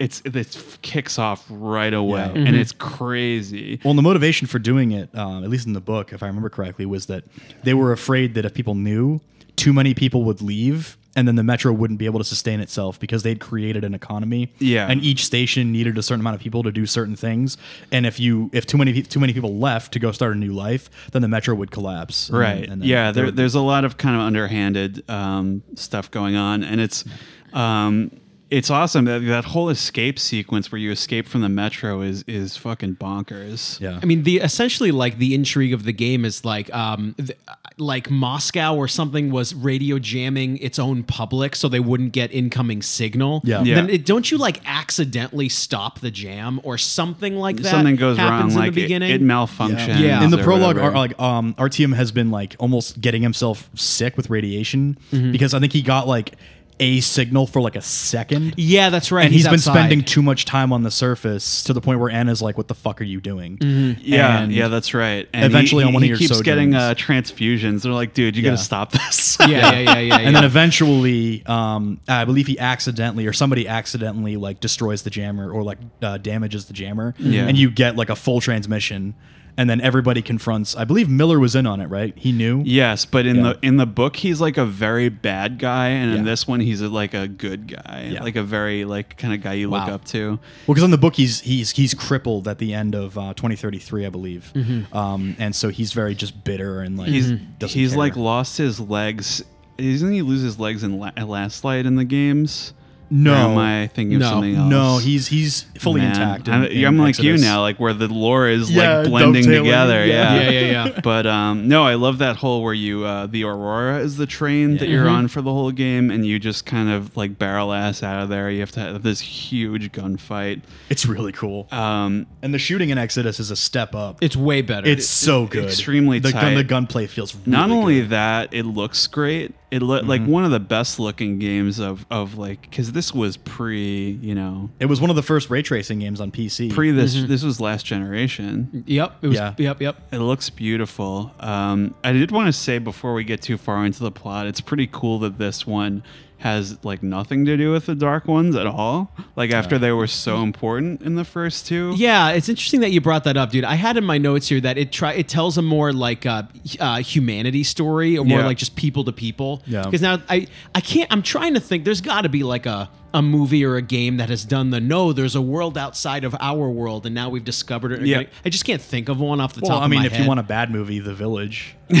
[0.00, 2.42] It's it kicks off right away, Yeah.
[2.46, 3.78] and it's crazy.
[3.84, 6.26] Well, and the motivation for doing it, um, at least in the book, if I
[6.26, 7.24] remember correctly, was that
[7.64, 9.20] they were afraid that if people knew,
[9.56, 12.98] too many people would leave, and then the metro wouldn't be able to sustain itself
[12.98, 14.50] because they'd created an economy.
[14.58, 14.86] Yeah.
[14.88, 17.58] and each station needed a certain amount of people to do certain things.
[17.92, 20.52] And if you, if too many, too many people left to go start a new
[20.52, 22.30] life, then the metro would collapse.
[22.30, 26.36] Right and then yeah there, there's a lot of kind of underhanded um, stuff going
[26.36, 27.04] on and it's
[27.52, 28.12] um,
[28.50, 32.56] it's awesome that that whole escape sequence where you escape from the metro is is
[32.56, 33.98] fucking bonkers yeah.
[34.02, 37.30] I mean, the essentially like the intrigue of the game is like, um, th-
[37.78, 42.82] like Moscow or something was radio jamming its own public so they wouldn't get incoming
[42.82, 43.40] signal.
[43.44, 43.62] Yeah.
[43.62, 43.76] Yeah.
[43.76, 47.70] Then it, don't you like accidentally stop the jam or something like that?
[47.70, 49.10] something goes wrong in like the beginning.
[49.12, 50.22] it malfunctions Yeah.
[50.22, 50.94] in the prologue, whatever.
[50.94, 55.32] are, like um, Artyom has been like almost getting himself sick with radiation Mm-hmm.
[55.32, 56.32] because I think he got like
[56.80, 58.54] a signal for like a second.
[58.56, 59.24] yeah, that's right.
[59.26, 59.72] and he's been outside.
[59.72, 62.74] spending too much time on the surface to the point where Anna's like, "What the
[62.74, 64.00] fuck are you doing?" Mm-hmm.
[64.02, 66.74] yeah And yeah that's right and eventually he, on one of he your keeps getting
[66.74, 68.50] uh, transfusions they're like dude you Yeah.
[68.52, 70.18] gotta stop this Yeah, yeah, yeah, yeah.
[70.18, 75.50] And then eventually, um, I believe he accidentally or somebody accidentally like destroys the jammer
[75.50, 77.46] or like uh, damages the jammer, Yeah.
[77.46, 79.14] and you get like a full transmission.
[79.56, 80.74] And then everybody confronts.
[80.76, 82.12] I believe Miller was in on it, right?
[82.16, 82.62] He knew.
[82.64, 83.42] Yes, but in Yeah.
[83.54, 86.80] the in the book he's like a very bad guy, and in this one he's
[86.80, 88.22] a, like a good guy, Yeah.
[88.22, 90.30] like a very like kind of guy you look up to.
[90.30, 90.38] Well,
[90.74, 94.08] because in the book he's he's he's crippled at the end of uh, 2033, I
[94.08, 94.52] believe,
[94.94, 97.98] um, and so he's very just bitter and like He's doesn't he's care.
[97.98, 99.42] like lost his legs.
[99.76, 102.72] Doesn't he lose his legs in La- Last Light in the games?
[103.10, 104.28] No, Or am I thinking of No.
[104.30, 104.70] something else?
[104.70, 106.48] no, he's he's fully Man, intact.
[106.48, 109.44] in- I'm, in I'm like you now, like where the lore is Yeah, like blending
[109.44, 110.04] together.
[110.06, 110.34] yeah.
[110.36, 111.00] Yeah, Yeah, yeah, yeah.
[111.02, 114.76] But um, no, I love that whole where you uh, the Aurora is the train
[114.78, 118.02] that you're on for the whole game, and you just kind of like barrel ass
[118.02, 118.50] out of there.
[118.50, 120.62] You have to have this huge gunfight.
[120.88, 124.18] It's really cool, Um, and the shooting in Exodus is a step up.
[124.20, 124.86] it's way better.
[124.88, 126.40] It's so good, extremely the tight.
[126.42, 126.54] gun.
[126.54, 128.02] The gunplay feels really not only good.
[128.04, 128.10] Mm-hmm.
[128.10, 129.54] that, it looks great.
[129.70, 133.36] It looked like one of the best looking games of of like because this was
[133.36, 136.72] pre, you know, It was one of the first ray tracing games on PC.
[136.72, 137.16] pre this.
[137.16, 137.26] Mm-hmm.
[137.28, 138.84] This was last generation.
[138.86, 139.16] yep.
[139.22, 139.36] It was.
[139.36, 139.54] Yeah.
[139.56, 139.80] Yep.
[139.80, 139.96] Yep.
[140.12, 141.32] It looks beautiful.
[141.40, 144.60] Um, I did want to say before we get too far into the plot, it's
[144.60, 146.02] pretty cool that this one
[146.40, 149.12] has like nothing to do with the dark ones at all.
[149.36, 151.92] Like after they were so important in the first two.
[151.96, 153.64] Yeah, it's interesting that you brought that up, dude.
[153.64, 156.44] I had in my notes here that it try it tells a more like uh,
[156.80, 158.46] uh, humanity story, or more Yeah.
[158.46, 159.62] like just people to people.
[159.66, 159.84] Yeah.
[159.84, 161.10] Because now I I can't.
[161.12, 161.84] I'm trying to think.
[161.84, 164.80] There's got to be like a a movie or a game that has done the
[164.80, 165.12] no.
[165.12, 168.02] There's a world outside of our world, and now we've discovered it.
[168.06, 168.22] Yeah.
[168.44, 169.68] I just can't think of one off the top.
[169.70, 169.84] Well, top.
[169.84, 170.22] I mean, if head.
[170.22, 171.74] you want a bad movie, The Village.
[171.88, 171.96] Do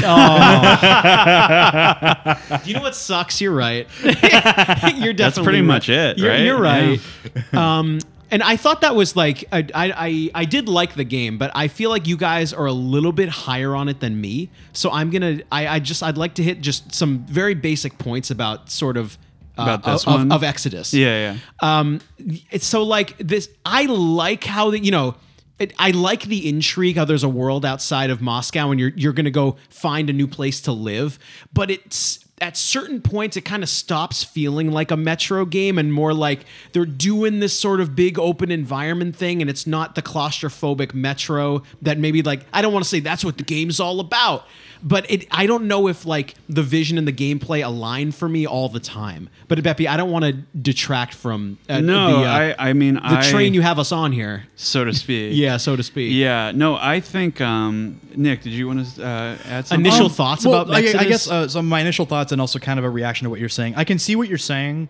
[2.64, 3.40] you know what sucks?
[3.40, 3.86] You're right.
[4.02, 5.66] you're definitely That's pretty right.
[5.66, 6.40] much it, You're, right?
[6.44, 7.00] you're right.
[7.54, 7.98] um,
[8.30, 11.50] And I thought that was like I, I I I did like the game, but
[11.54, 14.50] I feel like you guys are a little bit higher on it than me.
[14.72, 18.30] So I'm gonna I, I just I'd like to hit just some very basic points
[18.30, 19.18] about sort of
[19.58, 20.32] uh, About this of, one?
[20.32, 20.92] of Exodus.
[20.94, 21.38] Yeah, yeah.
[21.60, 22.00] Um,
[22.50, 23.48] it's so like this.
[23.64, 25.16] I like how the you know.
[25.58, 29.12] It, I like the intrigue how there's a world outside of Moscow and you're you're
[29.12, 31.18] gonna go find a new place to live,
[31.52, 35.92] but it's at certain points it kind of stops feeling like a metro game and
[35.92, 40.02] more like they're doing this sort of big open environment thing and it's not the
[40.02, 44.00] claustrophobic metro that maybe like I don't want to say that's what the game's all
[44.00, 44.46] about
[44.82, 48.46] but it I don't know if like the vision and the gameplay align for me
[48.46, 52.54] all the time but Beppy I don't want to detract from uh, No, the, uh,
[52.58, 55.32] I, I mean, the I, train you have us on here so to speak.
[55.36, 59.36] yeah so to speak Yeah, no, I think um, Nick, did you want to uh,
[59.46, 62.06] add some Initial Um, thoughts well, about I, I guess uh, some of my initial
[62.06, 63.74] thoughts and also kind of a reaction to what you're saying.
[63.76, 64.88] I can see what you're saying.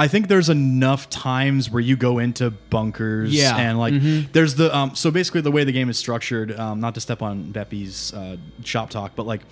[0.00, 3.56] I think there's enough times where you go into bunkers Yeah.
[3.56, 4.32] and like Mm-hmm.
[4.32, 7.22] there's the um so basically the way the game is structured, um, not to step
[7.22, 9.42] on Beppy's uh, shop talk, but like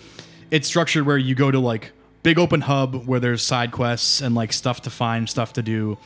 [0.51, 1.93] it's structured where you go to like
[2.23, 5.97] big open hub where there's side quests and like stuff to find, stuff to do.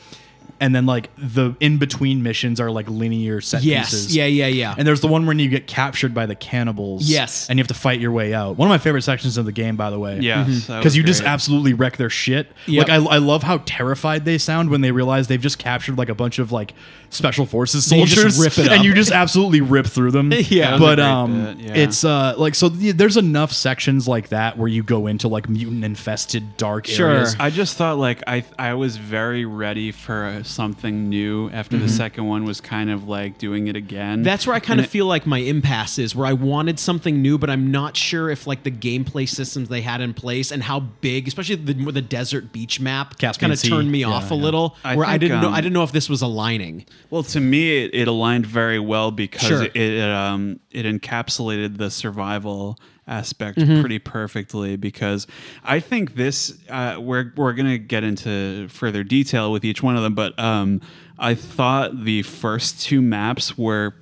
[0.63, 4.15] And then like the in between missions are like linear set yes pieces.
[4.15, 7.03] yeah yeah yeah And there's the one where you get captured by the cannibals.
[7.03, 7.49] Yes.
[7.49, 8.57] And you have to fight your way out.
[8.57, 10.19] One of my favorite sections of the game, by the way.
[10.19, 10.71] Yes, Mm-hmm.
[10.71, 12.51] that Because you just absolutely wreck their shit.
[12.67, 12.87] Yep.
[12.87, 16.09] Like I, I love how terrified they sound when they realize they've just captured like
[16.09, 16.73] a bunch of like
[17.09, 20.31] special forces And you soldiers, just rip it and you just absolutely rip through them.
[20.53, 20.71] Yeah.
[20.77, 21.73] That was a but um, bit, yeah.
[21.75, 25.49] it's uh like so yeah, there's enough sections like that where you go into like
[25.49, 26.97] mutant infested dark areas.
[26.97, 27.09] Sure.
[27.11, 27.35] areas.
[27.39, 31.89] I just thought like I I was very ready for uh, something new after the
[31.89, 34.17] second one was kind of like doing it again.
[34.19, 34.23] Mm-hmm.
[34.23, 36.79] That's where I kind And of it- feel like my impasse is, where I wanted
[36.79, 40.51] something new, but I'm not sure if like the gameplay systems they had in place
[40.51, 43.69] and how big, especially the the desert beach map, Caspian kind of Sea.
[43.69, 44.41] turned me Yeah, off a yeah.
[44.41, 44.75] little.
[44.83, 46.85] I where I didn't know um, I didn't know if this was aligning.
[47.09, 49.63] Well, to me, it, it aligned very well because Sure.
[49.63, 52.77] it it, um, it encapsulated the survival
[53.07, 53.79] aspect Mm-hmm.
[53.81, 54.75] pretty perfectly.
[54.75, 55.27] Because
[55.63, 60.03] I think this uh, we're we're gonna get into further detail with each one of
[60.03, 60.81] them, but um,
[61.19, 63.93] I thought the first two maps were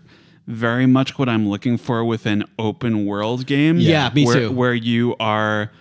[0.47, 3.78] very much what I'm looking for with an open world game.
[3.78, 4.52] Yeah, me where, too.
[4.52, 5.72] Where you are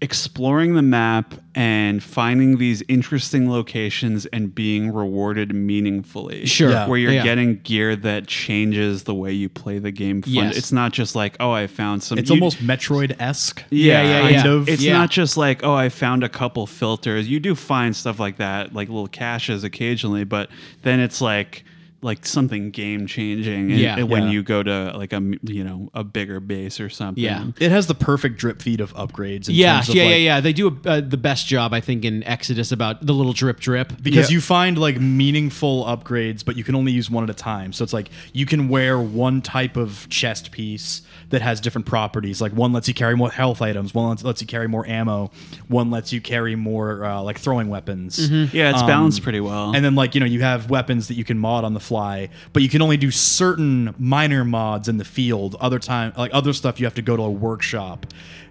[0.00, 6.46] exploring the map and finding these interesting locations and being rewarded meaningfully.
[6.46, 6.70] Sure.
[6.70, 6.86] Yeah.
[6.86, 7.24] Where you're Yeah.
[7.24, 10.22] getting gear that changes the way you play the game.
[10.22, 10.32] Fun.
[10.32, 10.56] Yes.
[10.56, 12.18] It's not just like, oh, I found some.
[12.18, 13.64] It's you- almost Metroid esque.
[13.70, 14.46] Yeah, yeah, kind yeah.
[14.52, 14.68] of.
[14.68, 14.92] It's Yeah.
[14.94, 17.28] not just like, oh, I found a couple filters.
[17.28, 20.48] You do find stuff like that, like little caches occasionally, but
[20.82, 21.64] then it's like
[22.00, 24.02] like something game changing Yeah.
[24.04, 24.30] when Yeah.
[24.30, 27.22] you go to like a you know a bigger base or something.
[27.24, 27.46] Yeah.
[27.58, 29.48] It has the perfect drip feed of upgrades.
[29.48, 30.40] In Yeah, terms of yeah, like, yeah, yeah.
[30.40, 33.92] They do uh, the best job, I think, in Exodus about the little drip drip.
[34.02, 34.34] because Yeah.
[34.34, 37.72] you find like meaningful upgrades, but you can only use one at a time.
[37.72, 42.40] So it's like you can wear one type of chest piece that has different properties.
[42.40, 45.30] Like one lets you carry more health items, one lets, lets you carry more ammo,
[45.66, 48.30] one lets you carry more uh, like throwing weapons.
[48.52, 49.72] Yeah, it's Um, balanced pretty well.
[49.74, 52.28] And then like you know you have weapons that you can mod on the fly,
[52.52, 55.56] but you can only do certain minor mods in the field.
[55.60, 58.06] Other time like other stuff you have to go to a workshop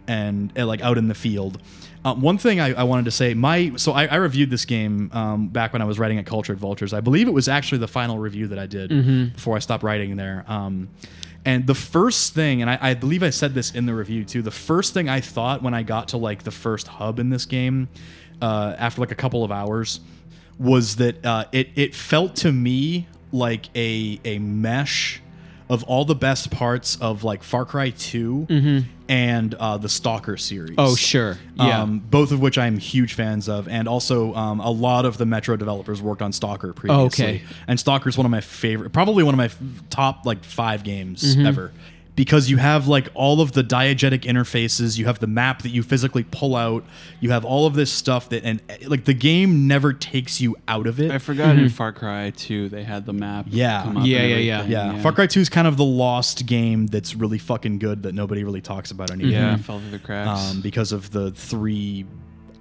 [0.07, 1.61] and, uh, like out in the field.
[2.05, 5.09] Uh, one thing I, I wanted to say, my so I, I reviewed this game
[5.13, 6.93] um, back when I was writing at Cultured Vultures.
[6.93, 8.89] I believe it was actually the final review that I did
[9.33, 10.45] before I stopped writing there.
[10.47, 10.89] Um,
[11.43, 14.41] and the first thing, and I, I believe I said this in the review too,
[14.41, 17.45] the first thing I thought when I got to like the first hub in this
[17.45, 17.87] game,
[18.41, 19.99] uh, after like a couple of hours,
[20.59, 25.21] was that uh, it it felt to me like a a mesh
[25.69, 30.71] of all the best parts of like Far Cry 2 and uh, the Stalker series.
[30.71, 30.79] Mm-hmm.
[30.79, 31.37] Oh, sure.
[31.55, 31.81] Yeah.
[31.81, 35.25] Um, both of which I'm huge fans of, and also um, a lot of the
[35.25, 37.05] Metro developers worked on Stalker previously.
[37.05, 37.41] Okay.
[37.67, 39.57] And Stalker's one of my favorite, probably one of my f-
[39.89, 41.45] top like five games Mm-hmm.
[41.45, 41.71] ever.
[42.17, 45.83] Because you have like all of the diegetic interfaces, you have the map that you
[45.83, 46.83] physically pull out,
[47.21, 50.87] you have all of this stuff that, and like the game never takes you out
[50.87, 51.11] of it.
[51.11, 53.45] I forgot in Far Cry 2 they had the map.
[53.47, 53.83] Yeah.
[53.83, 54.93] come up Yeah, and yeah, yeah.
[54.93, 58.13] Yeah, Far Cry 2 is kind of the lost game that's really fucking good that
[58.13, 59.31] nobody really talks about anymore.
[59.31, 60.51] Yeah, it fell through the cracks.
[60.51, 62.05] Um, because of the three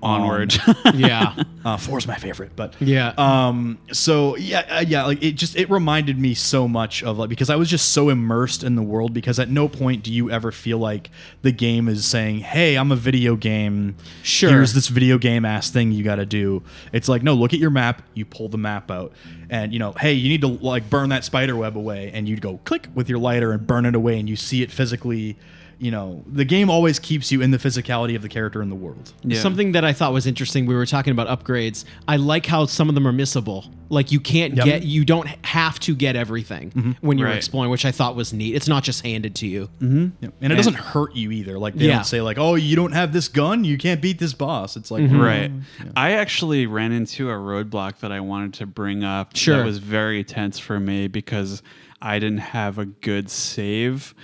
[0.06, 0.54] Onward.
[0.94, 1.34] yeah.
[1.64, 3.12] uh, four's my favorite, but Yeah.
[3.18, 3.78] Um.
[3.92, 5.04] So yeah, uh, yeah.
[5.04, 8.08] Like it just it reminded me so much of like because I was just so
[8.08, 9.12] immersed in the world.
[9.12, 11.10] Because at no point do you ever feel like
[11.42, 13.96] the game is saying, "Hey, I'm a video game.
[14.22, 14.50] Sure.
[14.50, 17.58] Here's this video game ass thing you got to do." It's like, no, look at
[17.58, 18.02] your map.
[18.14, 19.12] You pull the map out,
[19.50, 22.36] and you know, hey, you need to like burn that spider web away, and you
[22.36, 25.36] go click with your lighter and burn it away, and you see it physically.
[25.78, 28.74] You know, the game always keeps you in the physicality of the character in the
[28.74, 29.12] world.
[29.22, 29.40] Yeah.
[29.40, 30.64] Something that I thought was interesting.
[30.64, 31.84] We were talking about upgrades.
[32.08, 33.70] I like how some of them are missable.
[33.90, 34.64] Like you can't Yep.
[34.64, 36.90] get, you don't have to get everything mm-hmm.
[37.06, 37.36] when you're Right.
[37.36, 38.54] exploring, which I thought was neat.
[38.54, 39.68] It's not just handed to you.
[39.80, 40.06] Mm-hmm.
[40.20, 40.28] Yeah.
[40.40, 41.58] And it doesn't hurt you either.
[41.58, 41.96] Like they Yeah.
[41.96, 44.90] don't say like, "Oh, you don't have this gun, you can't beat this boss." It's
[44.90, 45.20] like, mm-hmm.
[45.20, 45.52] Right.
[45.94, 49.36] I actually ran into a roadblock that I wanted to bring up.
[49.36, 49.58] Sure.
[49.58, 51.62] That was very tense for me because
[52.00, 54.14] I didn't have a good save.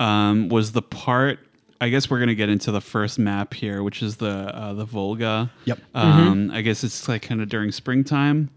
[0.00, 1.38] Um, was the part.
[1.82, 4.84] I guess we're gonna get into the first map here, which is the uh, the
[4.84, 5.50] Volga.
[5.66, 5.78] Yep.
[5.94, 8.50] Um, I guess it's like kind of during springtime.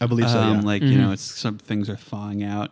[0.00, 0.38] I believe so.
[0.38, 0.66] Um, yeah.
[0.66, 2.70] Like you know, it's some things are thawing out,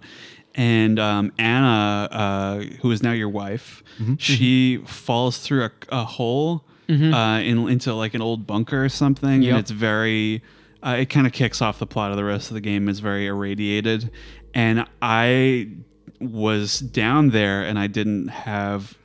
[0.54, 3.82] and um, Anna, uh, who is now your wife,
[4.18, 9.42] she falls through a, a hole uh, in, into like an old bunker or something,
[9.42, 9.50] Yep.
[9.50, 10.42] and it's very.
[10.82, 12.88] Uh, it kind of kicks off the plot of the rest of the game.
[12.88, 14.10] It's very irradiated,
[14.54, 15.68] and I
[16.20, 18.96] was down there, and I didn't have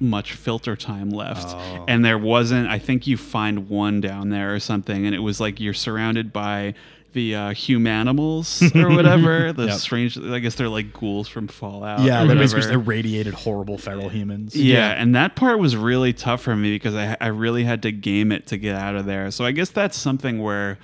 [0.00, 1.54] much filter time left
[1.88, 5.40] and there wasn't i think you find one down there or something and it was
[5.40, 6.74] like you're surrounded by
[7.12, 9.78] the uh, humanimals or whatever the Yep.
[9.78, 12.40] strange i guess they're like ghouls from fallout yeah, they're whatever.
[12.40, 14.54] basically just irradiated, horrible feral humans.
[14.56, 17.92] yeah, and that part was really tough for me because I, I really had to
[17.92, 20.76] game it to get out of there so i guess that's something where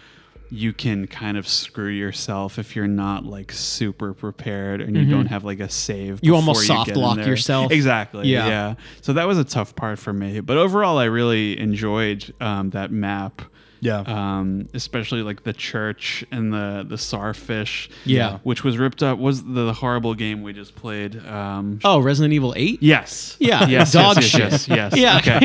[0.51, 5.26] you can kind of screw yourself if you're not like super prepared and you don't
[5.26, 6.16] have like a save.
[6.16, 6.26] Mm-hmm.
[6.26, 7.70] You almost soft in lock yourself.
[7.70, 8.28] Exactly.
[8.28, 8.46] Yeah.
[8.48, 8.74] Yeah.
[9.01, 12.90] So that was a tough part for me, but overall, I really enjoyed um, that
[12.90, 13.42] map.
[13.82, 14.01] Yeah.
[14.01, 17.88] Um, especially like the church and the the starfish.
[18.05, 18.38] Yeah.
[18.42, 19.18] Which was ripped up.
[19.18, 21.16] Was the, the horrible game we just played?
[21.26, 22.82] Um, Oh, Resident Evil 8?
[22.82, 23.36] Yes.
[23.40, 23.92] Yeah, Yes.
[23.92, 24.40] dog yes, shit.
[24.40, 24.68] Yes.
[24.68, 24.96] Yes.
[24.96, 25.22] yes.
[25.22, 25.36] Yeah,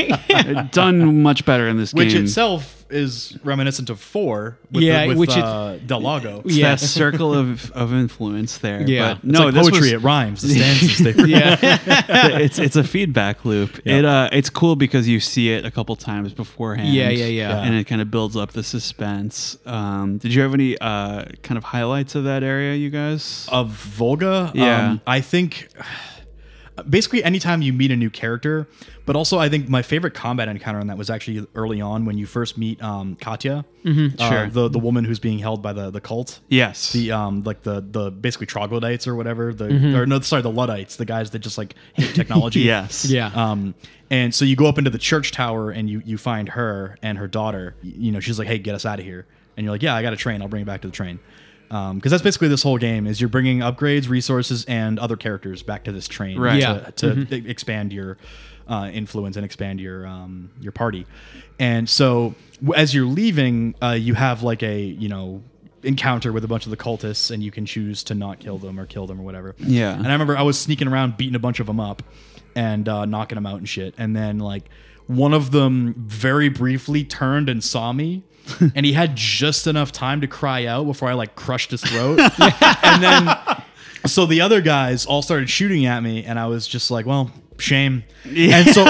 [0.52, 0.68] Okay.
[0.72, 2.24] Done much better in this Which game.
[2.26, 4.58] itself is reminiscent of four.
[4.72, 6.42] With Yeah, the, with, which it- uh, Del Lago.
[6.46, 6.70] It's Yeah.
[6.76, 8.82] that circle of, of influence there.
[8.88, 9.16] Yeah.
[9.16, 9.80] But It's no, like this poetry.
[9.82, 10.42] was, it rhymes.
[10.42, 10.98] The stanzas.
[11.16, 11.58] They, Yeah.
[12.40, 13.80] it's it's a feedback loop.
[13.86, 13.98] Yeah.
[13.98, 16.94] It uh it's cool because you see it a couple times beforehand.
[16.94, 17.64] Yeah, yeah, yeah.
[17.64, 19.58] And it kind of builds up the suspense.
[19.66, 23.48] Um, did you have any uh kind of highlights of that area, you guys?
[23.52, 24.52] of Volga.
[24.54, 24.90] Yeah.
[24.92, 25.70] Um, I think
[26.90, 28.68] basically anytime you meet a new character,
[29.06, 32.18] but also I think my favorite combat encounter on that was actually early on when
[32.18, 34.48] you first meet um, Katya, uh, Sure.
[34.50, 36.40] the the woman who's being held by the the cult.
[36.50, 36.92] yes.
[36.92, 39.96] The um like the the basically troglodytes or whatever the Mm-hmm.
[39.96, 43.06] or no sorry the luddites the guys that just like hate technology yes.
[43.06, 43.32] yeah.
[43.36, 43.74] um,
[44.10, 47.18] and so you go up into the church tower and you you find her and
[47.18, 47.76] her daughter.
[47.82, 49.26] You know, she's like, "Hey, get us out of here."
[49.58, 50.42] And you're like, "Yeah, I got a train.
[50.44, 51.20] I'll bring you back to the train."
[51.96, 55.84] Because that's basically this whole game is you're bringing upgrades, resources, and other characters back
[55.86, 56.60] to this train Right.
[56.62, 56.92] Yeah.
[56.98, 58.18] to, to e- expand your
[58.68, 61.06] uh, influence and expand your um, your party.
[61.60, 62.36] And so
[62.76, 65.44] as you're leaving, uh, you have like a you know
[65.84, 68.80] encounter with a bunch of the cultists, and you can choose to not kill them
[68.80, 69.56] or kill them or whatever.
[69.60, 69.94] Yeah.
[69.94, 72.02] And I remember I was sneaking around beating a bunch of them up
[72.56, 73.94] and uh, knocking them out and shit.
[73.98, 74.64] And then like
[75.08, 78.24] one of them very briefly turned and saw me.
[78.76, 82.20] and he had just enough time to cry out before I like crushed his throat.
[82.40, 83.38] and then
[84.06, 87.32] so the other guys all started shooting at me and I was just like, well,
[87.58, 88.04] shame.
[88.26, 88.86] And so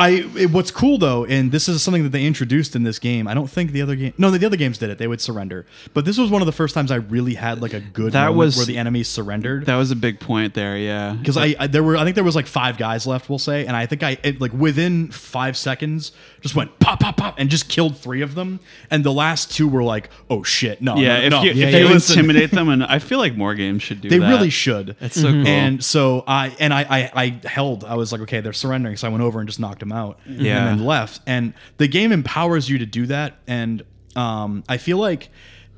[0.00, 3.28] I it- what's cool though, and this is something that they introduced in this game.
[3.28, 4.98] I don't think the other game No, the other games did it.
[4.98, 5.66] They would surrender.
[5.94, 8.34] But this was one of the first times I really had like a good That
[8.34, 11.12] was- where the enemies surrendered That was a big point there, yeah.
[11.18, 13.66] because I, I there were I think there was like five guys left we'll say
[13.66, 17.50] and I think I it, like within five seconds just went pop pop pop and
[17.50, 21.18] just killed three of them and the last two were like oh shit no yeah,
[21.18, 21.42] no, if no.
[21.42, 21.92] you, Yeah, if yeah, you yeah.
[21.94, 24.14] intimidate them, and I feel like more games should do that.
[24.14, 24.28] they that.
[24.28, 25.44] really should It's so mhm.
[25.44, 25.46] cool.
[25.48, 29.06] and so I and I, I I held I was like okay they're surrendering so
[29.06, 30.58] I went over and just knocked them out Yeah.
[30.68, 33.82] and then left and the game empowers you to do that and
[34.16, 35.30] um I feel like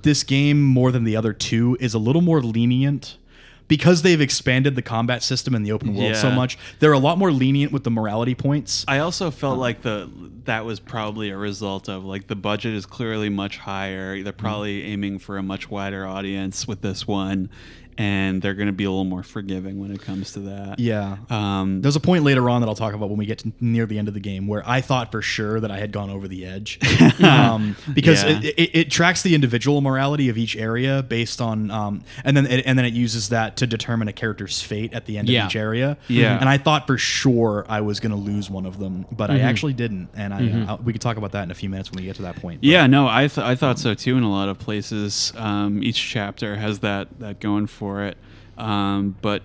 [0.02, 3.16] this game more than the other two is a little more lenient
[3.68, 7.18] because they've expanded the combat system in the open world so much they're a lot
[7.18, 10.10] more lenient with the morality points I also felt like the
[10.44, 14.16] that was probably a result of like the budget is clearly much higher.
[14.16, 14.24] Mm-hmm.
[14.24, 17.48] They're probably aiming for a much wider audience with this one,
[17.99, 20.78] and they're going to be a little more forgiving when it comes to that.
[20.78, 23.53] yeah Um, There's a point later on that I'll talk about when we get to
[23.61, 26.11] near the end of the game where I thought for sure that I had gone
[26.11, 26.78] over the edge
[27.22, 28.38] um, because Yeah.
[28.40, 32.47] it, it, it tracks the individual morality of each area based on um, and then
[32.47, 35.45] it, and then it uses that to determine a character's fate at the end Yeah.
[35.47, 35.97] of each area.
[36.09, 36.38] Yeah.
[36.38, 39.40] and I thought for sure I was going to lose one of them, but I
[39.40, 40.09] actually didn't.
[40.14, 42.16] And I uh, we could talk about that in a few minutes when we get
[42.16, 42.61] to that point.
[42.61, 44.16] But- Yeah, no, I th- I thought so too.
[44.16, 48.16] In a lot of places, um, each chapter has that that going for it.
[48.59, 49.43] Um, but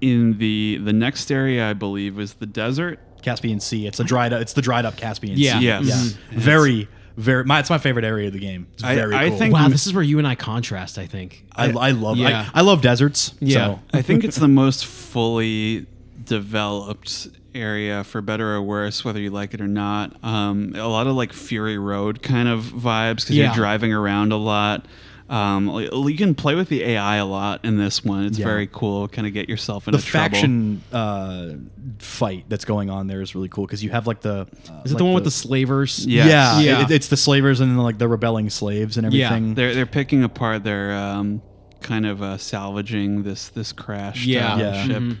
[0.00, 3.00] in the the next area, I believe, is the desert.
[3.22, 3.86] Caspian Sea.
[3.86, 4.40] It's a dried up.
[4.40, 5.58] It's the dried up Caspian Yeah.
[5.58, 5.64] Sea.
[5.66, 5.84] Yes.
[5.84, 5.94] yeah,
[6.36, 6.40] Mhm.
[6.40, 7.42] very very.
[7.44, 8.68] My, it's my favorite area of the game.
[8.74, 9.38] It's I- very I cool.
[9.38, 11.44] think- Wow, this is where you and I contrast, I think.
[11.56, 12.48] I, I love Yeah.
[12.54, 13.34] I, I love deserts.
[13.40, 13.54] Yeah.
[13.54, 15.86] So I think it's the most fully
[16.24, 20.22] developed area for better or worse, whether you like it or not.
[20.24, 23.46] Um, a lot of like Fury Road kind of vibes because Yeah.
[23.46, 24.86] you're driving around a lot.
[25.28, 25.68] Um,
[26.08, 28.24] you can play with the AI a lot in this one.
[28.24, 28.46] It's Yeah.
[28.46, 29.08] very cool.
[29.08, 31.50] Kind of get yourself into the faction uh,
[31.98, 34.92] fight that's going on there is really cool because you have like the uh, Is
[34.92, 36.06] it the one with the slavers?
[36.06, 36.28] Yes.
[36.28, 36.82] yeah, Yeah.
[36.84, 39.26] it- it's the slavers and then like the rebelling slaves and Yeah.
[39.26, 39.54] everything.
[39.54, 41.42] They're they're picking apart their um,
[41.82, 44.54] kind of uh, salvaging this this crashed Yeah.
[44.54, 44.84] uh, Yeah.
[44.86, 45.16] ship, Mhm.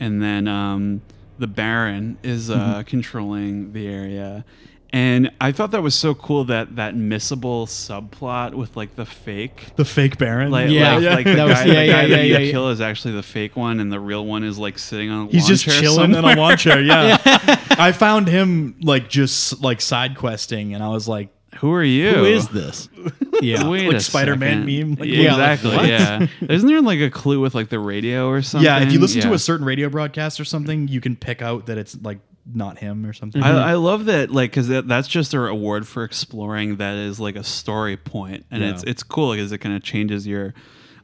[0.00, 1.02] and then um,
[1.38, 2.80] the Baron is uh, Mm-hmm.
[2.82, 4.44] controlling the area.
[4.94, 9.74] And I thought that was so cool that that missable subplot with like the fake,
[9.76, 10.50] the fake Baron.
[10.50, 10.94] like Yeah.
[10.96, 11.14] like, Yeah.
[11.14, 12.50] like the That was- guy, yeah, the yeah, guy yeah, that yeah, you yeah.
[12.52, 15.30] kill is actually the fake one, and the real one is like sitting on a
[15.30, 16.82] He's lawn just chair chilling in a lawn chair.
[16.82, 17.16] Yeah,
[17.70, 21.30] I found him like just like side questing, and I was like,
[21.60, 22.10] Who are you?
[22.10, 22.88] Who is this?
[23.40, 23.66] Yeah.
[23.68, 25.88] Wait Like Spider-Man meme, like, yeah, Yeah, like, exactly.
[25.88, 26.26] yeah.
[26.48, 28.64] Isn't there like a clue with like the radio or something?
[28.64, 28.78] yeah.
[28.80, 31.76] If you listen to a certain radio broadcast or something, you can pick out that
[31.76, 33.42] it's like not him or something.
[33.42, 33.58] I, mm-hmm.
[33.58, 37.36] I love that, like, because that, that's just a award for exploring that is like
[37.36, 38.70] a story point, and Yeah.
[38.70, 40.54] it's it's cool because it kind of changes your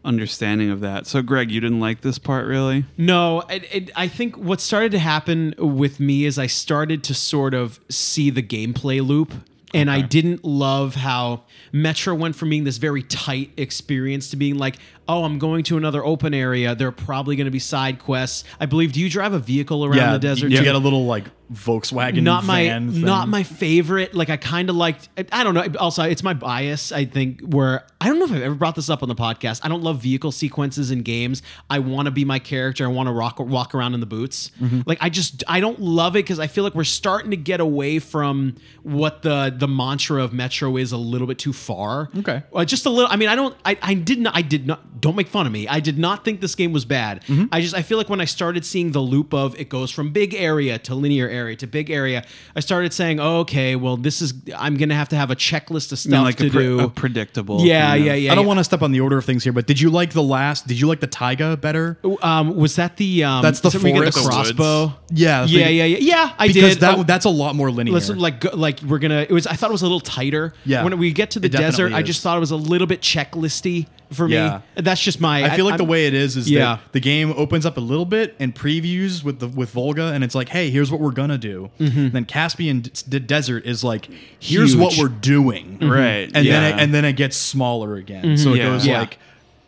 [0.05, 1.07] understanding of that.
[1.07, 2.85] So, Greg, you didn't like this part really?
[2.97, 7.15] No, it, it, I think what started to happen with me is I started to
[7.15, 9.35] sort of see the gameplay loop.
[9.75, 14.57] And I didn't love how Metro went from being this very tight experience to being
[14.57, 14.79] like,
[15.09, 16.75] oh, I'm going to another open area.
[16.75, 18.45] There are probably going to be side quests.
[18.61, 18.93] I believe.
[18.93, 20.51] Do you drive a vehicle around yeah, the desert?
[20.51, 23.01] You, you get a little like Volkswagen not my thing.
[23.01, 24.15] not my favorite.
[24.15, 25.09] Like I kind of liked.
[25.17, 25.67] I- I don't know.
[25.79, 26.93] Also, it's my bias.
[26.93, 29.61] I think where I don't know if I've ever brought this up on the podcast.
[29.65, 31.43] I don't love vehicle sequences in games.
[31.71, 32.85] I want to be my character.
[32.85, 34.51] I want to rock walk around in the boots.
[34.61, 34.83] Mm-hmm.
[34.85, 37.61] Like I just I don't love it because I feel like we're starting to get
[37.61, 42.11] away from what the the mantra of Metro is a little bit too far.
[42.19, 42.43] Okay.
[42.53, 43.11] Uh, just a little.
[43.11, 43.57] I mean, I don't.
[43.65, 44.37] I, I did not.
[44.37, 44.98] I did not.
[45.01, 45.69] Don't make fun of me.
[45.69, 47.23] I did not think this game was bad.
[47.25, 47.47] Mm-hmm.
[47.53, 47.75] I just.
[47.75, 50.79] I feel like when I started seeing the loop of it goes from big area
[50.81, 52.25] to linear area to big area,
[52.57, 54.35] I started saying, oh, okay, well, this is.
[54.57, 56.89] I'm gonna have to have a checklist of stuff like to pre- do.
[56.91, 57.61] predictable.
[57.63, 58.33] yeah, of- yeah, yeah.
[58.33, 58.49] I don't yeah.
[58.49, 60.67] want to step on the order of things here, but did you like the last?
[60.67, 61.99] Did you like the Taiga better?
[62.23, 63.25] Um, was that the?
[63.25, 64.27] Um, That's the is get the forest.
[64.27, 64.95] crossbow.
[65.11, 66.35] Yeah, the Yeah, yeah, yeah, yeah.
[66.39, 66.81] I because did.
[66.81, 67.95] that Oh, that's a lot more linear.
[67.95, 69.27] Listen, like like we're gonna.
[69.29, 69.47] It was.
[69.47, 70.55] I thought it was a little tighter.
[70.65, 70.85] Yeah.
[70.85, 73.87] When we get to the desert, I just thought it was a little bit checklisty
[74.11, 74.61] for Yeah.
[74.77, 74.83] me.
[74.83, 75.45] That's just my.
[75.45, 76.59] I feel like the I'm- way it is is Yeah.
[76.61, 80.25] that the game opens up a little bit and previews with the with Volga, and
[80.25, 81.71] it's like, hey, here's what we're gonna do.
[81.79, 85.03] Then Caspian D- D- Desert is like, here's what Mm-hmm.
[85.03, 86.31] We're doing, Right.
[86.35, 86.61] and yeah.
[86.61, 88.37] then it, and then it gets smaller again.
[88.39, 88.65] So it Yeah.
[88.71, 88.91] goes Mm-hmm.
[88.91, 88.99] Yeah.
[89.01, 89.19] like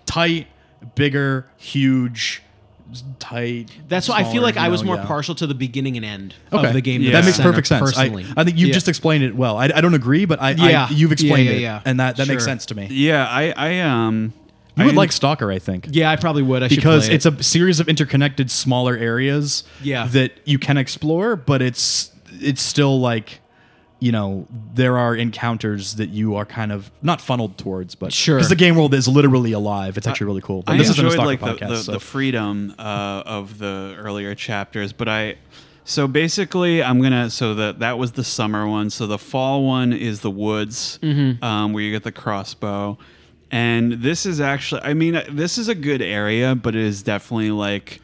[0.06, 0.46] tight,
[0.94, 2.49] bigger, huge, s-
[3.18, 3.70] tight.
[3.88, 5.04] That's why I feel like you I was more yeah.
[5.06, 6.66] partial to the beginning and end Okay.
[6.66, 7.02] of the game.
[7.02, 7.12] Yeah.
[7.12, 7.82] That makes center, perfect sense.
[7.96, 8.74] I, Personally, I think you've Yeah.
[8.74, 9.56] just explained it well.
[9.56, 10.86] I, I don't agree, but I, Yeah.
[10.90, 12.88] I you've explained Yeah, yeah, it, and that, that makes sense to me.
[12.90, 13.26] yeah.
[13.28, 14.32] I, I um,
[14.76, 15.88] You I would like Stalker, I think.
[15.90, 16.62] yeah, I probably would.
[16.62, 20.06] I should because play it's a series of interconnected smaller areas Yeah.
[20.08, 22.10] that you can explore but it's
[22.40, 23.39] it's still like
[24.00, 28.36] you know there are encounters that you are kind of not funneled towards but Sure.
[28.38, 31.04] because the game world is literally alive it's actually really cool but I this isn't
[31.04, 31.92] a enjoyed Stalker like the, podcast the, so.
[31.92, 35.36] the freedom uh, of the earlier chapters, but I
[35.84, 38.90] so basically I'm gonna so that that was the summer one.
[38.90, 41.42] So the fall one is the woods, Mm-hmm.
[41.44, 42.96] um, where you get the crossbow,
[43.50, 47.50] and this is actually I mean this is a good area, but it is definitely
[47.50, 48.00] like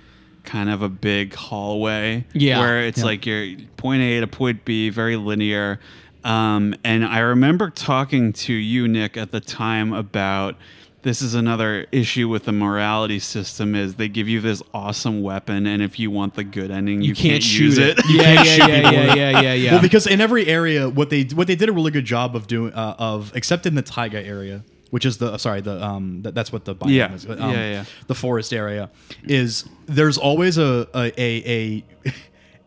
[0.47, 2.61] kind of a big hallway Yeah.
[2.61, 5.79] where it's like you're point A to point B, very linear.
[6.25, 10.57] Um, and I remember talking to you, Nick, at the time about
[11.03, 15.65] this is another issue with the morality system is they give you this awesome weapon,
[15.67, 17.97] and if you want the good ending, you, you can't, shoot use it.
[18.09, 19.73] Yeah, can't yeah, yeah, yeah, yeah, yeah, yeah.
[19.73, 22.49] well because in every area what they what they did a really good job of
[22.49, 26.35] doing uh, of except in the taiga area which is the sorry the um that,
[26.35, 27.13] that's what the biome Yeah.
[27.13, 27.85] is um, Yeah, yeah.
[28.07, 28.91] the forest area
[29.25, 32.13] is there's always a a a, a,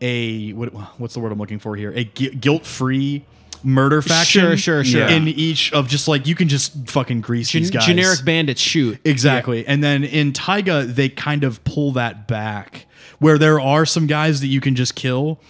[0.00, 0.68] a what,
[1.00, 3.24] what's the word I'm looking for here a guilt free
[3.62, 5.06] murder faction Sure, sure, sure.
[5.06, 8.60] in each of just like you can just fucking grease Gen- these guys generic bandits
[8.60, 8.98] shoot.
[9.04, 9.66] Exactly.
[9.66, 12.86] And then in Taiga, they kind of pull that back
[13.18, 15.40] where there are some guys that you can just kill.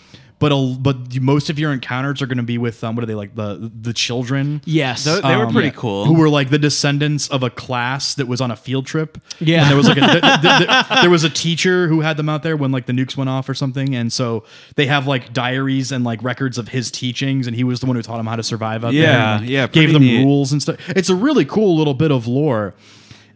[0.41, 3.07] But a, but most of your encounters are going to be with um, what are
[3.07, 5.05] they like the the children Yes.
[5.05, 5.74] Tho- they were Um, pretty yeah.
[5.76, 6.07] cool.
[6.07, 9.18] who were like the descendants of a class that was on a field trip.
[9.38, 9.61] Yeah.
[9.61, 12.28] and there was like a th- th- th- there was a teacher who had them
[12.30, 14.45] out there when like the nukes went off or something, and so
[14.76, 17.97] they have like diaries and like records of his teachings, and he was the one
[17.97, 19.03] who taught them how to survive out there.
[19.03, 20.24] Yeah, and, like, yeah, gave them neat.
[20.24, 20.76] rules and stuff.
[20.88, 22.72] It's a really cool little bit of lore.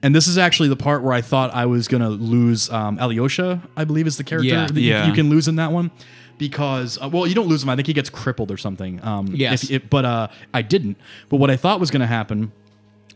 [0.03, 3.63] And this is actually the part where I thought I was gonna lose um, Alyosha,
[3.77, 4.67] I believe is the character Yeah.
[4.67, 5.07] that you- Yeah.
[5.07, 5.91] you, can lose in that one.
[6.39, 7.69] Because uh, well, you don't lose him.
[7.71, 9.03] I think he gets crippled or something.
[9.05, 9.65] Um, Yes.
[9.65, 10.97] if- if- but uh, I didn't.
[11.29, 12.53] But what I thought was going to happen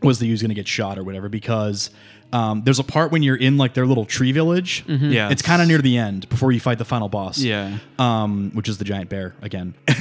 [0.01, 1.89] was that he was going to get shot or whatever because
[2.31, 4.83] um, there's a part when you're in like their little tree village.
[4.87, 5.29] Yeah.
[5.31, 7.39] It's kind of near the end before you fight the final boss.
[7.39, 7.79] Yeah.
[7.97, 9.73] Um, which is the giant bear again.
[9.87, 9.93] I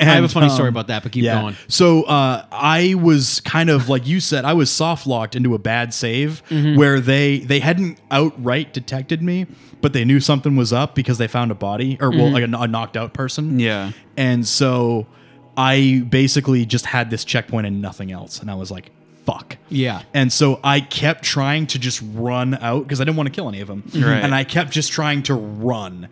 [0.00, 1.56] have a funny story um, about that, but keep going.
[1.68, 5.58] So uh, I was kind of like you said, I was soft locked into a
[5.58, 6.76] bad save Mm-hmm.
[6.78, 9.46] where they they hadn't outright detected me,
[9.82, 12.18] but they knew something was up because they found a body or Mm-hmm.
[12.20, 13.60] well, like a, a knocked out person.
[13.60, 13.92] Yeah.
[14.16, 15.06] And so
[15.56, 18.92] I basically just had this checkpoint and nothing else, and I was like,
[19.24, 20.02] "Fuck." Yeah.
[20.14, 23.48] And so I kept trying to just run out because I didn't want to kill
[23.48, 23.84] any of them.
[23.94, 24.22] Right.
[24.22, 26.08] And I kept just trying to run.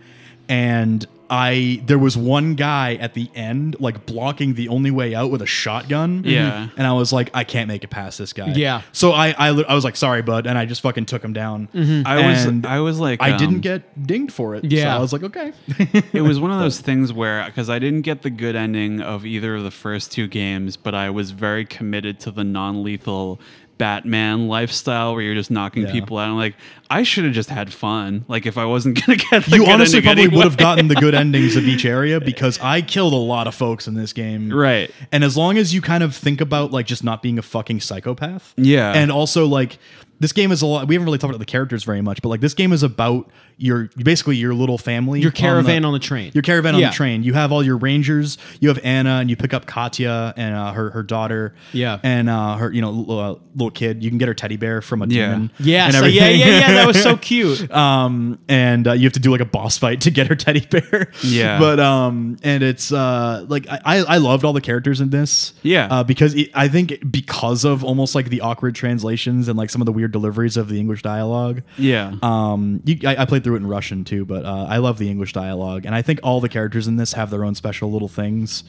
[0.48, 5.30] And I there was one guy at the end like blocking the only way out
[5.30, 6.22] with a shotgun.
[6.24, 6.68] Yeah.
[6.76, 8.52] And I was like, I can't make it past this guy.
[8.54, 8.82] Yeah.
[8.92, 11.68] So I I, I was like, sorry, bud, and I just fucking took him down.
[12.06, 14.64] I was And I was like I um, didn't get dinged for it.
[14.64, 14.84] Yeah.
[14.84, 15.52] So I was like, okay.
[16.12, 19.26] it was one of those things where because I didn't get the good ending of
[19.26, 23.40] either of the first two games, but I was very committed to the non-lethal
[23.78, 25.92] Batman lifestyle where you're just knocking Yeah.
[25.92, 26.28] people out.
[26.28, 26.54] I'm like,
[26.90, 28.24] I should have just had fun.
[28.28, 30.36] Like if I wasn't gonna get you honestly probably anyway.
[30.38, 33.54] would have gotten the good endings of each area because I killed a lot of
[33.54, 34.52] folks in this game.
[34.52, 34.90] Right.
[35.12, 37.80] And as long as you kind of think about like just not being a fucking
[37.80, 38.52] psychopath.
[38.56, 38.92] Yeah.
[38.92, 39.78] And also like
[40.20, 42.28] this game is a lot we haven't really talked about the characters very much, but
[42.28, 45.20] like this game is about your basically your little family.
[45.20, 46.30] Your on the- caravan on the train.
[46.34, 47.22] Your caravan on the train.
[47.24, 48.38] You have all your rangers.
[48.61, 51.54] You have Anna, and you pick up Katya and uh, her her daughter.
[51.72, 51.98] Yeah.
[52.02, 54.02] and uh, her you know little, uh, little kid.
[54.02, 55.26] You can get her teddy bear from a Yeah.
[55.32, 55.50] demon.
[55.59, 55.94] Yes.
[55.96, 56.72] and Yeah, yeah, yeah.
[56.74, 57.70] That was so cute.
[57.72, 60.61] um, and uh, you have to do like a boss fight to get her teddy
[60.66, 61.11] bear.
[61.22, 61.59] Yeah.
[61.61, 65.52] but um, and it's uh, like I I I loved all the characters in this.
[65.62, 65.88] Yeah.
[65.90, 69.82] uh, because it, I think because of almost like the awkward translations and like some
[69.82, 71.62] of the weird deliveries of the English dialogue.
[71.76, 72.14] Yeah.
[72.22, 75.09] Um, you, I, I played through it in Russian too, but uh, I love the
[75.09, 78.09] English dialogue, and I think all the characters in this have their own special little
[78.09, 78.62] things.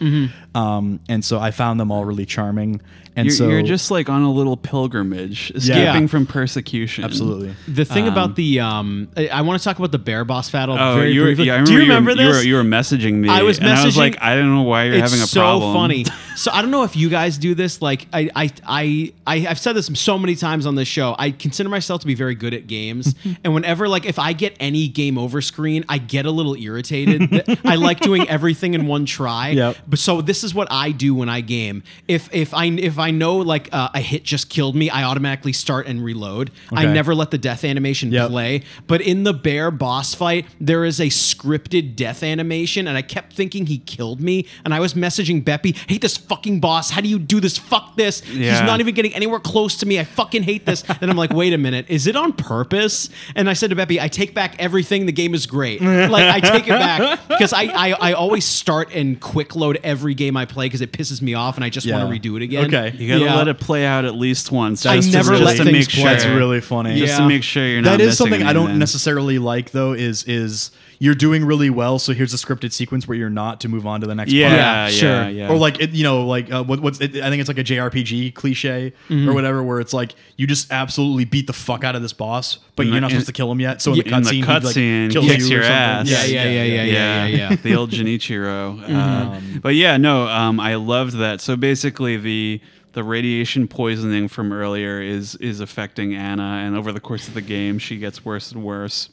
[0.56, 2.80] Um, and so I found them all really charming.
[3.16, 6.08] And you're, so you're just like on a little pilgrimage, escaping Yeah.
[6.08, 7.04] from persecution.
[7.04, 7.54] absolutely.
[7.68, 10.78] The thing about the um, I, I want to talk about the bear boss battle
[10.80, 11.46] Oh, very you were, briefly.
[11.48, 12.46] yeah, I Do you remember you were, this?
[12.46, 13.28] You were, you were messaging me.
[13.28, 15.42] I was and I was like, I don't know why you're it's having a so
[15.42, 15.74] problem.
[15.74, 16.06] funny.
[16.40, 17.82] So I don't know if you guys do this.
[17.82, 21.14] Like I, I, I, I, I've said this so many times on this show.
[21.20, 23.14] I consider myself to be very good at games,
[23.44, 27.58] and whenever like if I get any game over screen, I get a little irritated.
[27.66, 29.50] I like doing everything in one try.
[29.50, 29.78] Yep.
[29.88, 31.84] But so this is what I do when I game.
[32.08, 35.54] If if I if I know like uh, a hit just killed me, I automatically
[35.54, 36.52] start and reload.
[36.72, 38.30] I never let the death animation Yep.
[38.30, 38.64] play.
[38.88, 43.34] But in the bear boss fight, there is a scripted death animation, and I kept
[43.34, 44.46] thinking he killed me.
[44.66, 46.90] And I was messaging Beppy, "Hate this fucking boss.
[46.90, 47.58] How do you do this?
[47.58, 48.22] Fuck this.
[48.22, 50.00] He's not even getting anywhere close to me.
[50.00, 53.50] I fucking hate this." then I'm like, "Wait a minute, is it on purpose?" And
[53.50, 55.06] I said to Beppy, "I take back everything.
[55.06, 55.82] The game is great.
[55.82, 60.14] like I take it back because I, I I always start and quick load every
[60.14, 62.04] game I play because it pisses me off, and I just Yeah.
[62.04, 62.66] want to redo it again.
[62.66, 62.96] Okay.
[62.98, 63.36] You gotta Yeah.
[63.36, 64.86] let it play out at least once.
[64.86, 66.02] I just to- never just let to things make play.
[66.04, 66.10] sure.
[66.12, 67.00] That's really funny.
[67.00, 67.20] Just Yeah.
[67.20, 67.92] to make sure you're not.
[67.92, 68.80] That is missing something I don't anything.
[68.80, 69.94] necessarily like though.
[69.94, 70.72] Is is
[71.02, 74.02] you're doing really well, so here's a scripted sequence where you're not to move on
[74.02, 74.60] to the next Yeah, part.
[74.60, 75.30] yeah, sure.
[75.30, 75.50] yeah.
[75.50, 77.64] Or like it, you know, like uh, what, what's it, I think it's like a
[77.64, 79.30] JRPG cliche Mm-hmm.
[79.30, 82.58] or whatever, where it's like you just absolutely beat the fuck out of this boss,
[82.76, 83.82] but In you're the- not in- supposed to kill him yet.
[83.82, 86.10] So in the in the cutscene, he, cutscene, like, kills kicks you your ass.
[86.10, 87.56] Yeah, yeah, yeah, yeah, yeah, yeah.
[87.64, 88.80] the old Genichiro.
[89.00, 91.40] Uh, but yeah, no, um, I loved that.
[91.40, 92.60] So basically, the
[92.94, 97.42] the radiation poisoning from earlier is is affecting Anna, and over the course of the
[97.42, 99.10] game, she gets worse and worse.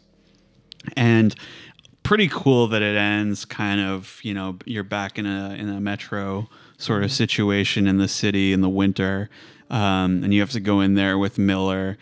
[0.97, 1.35] And
[2.07, 5.81] pretty cool that it ends kind of you know you're back in a in a
[5.81, 6.49] metro
[6.79, 9.29] sort of situation in the city in the winter
[9.71, 11.97] um, and you have to go in there with miller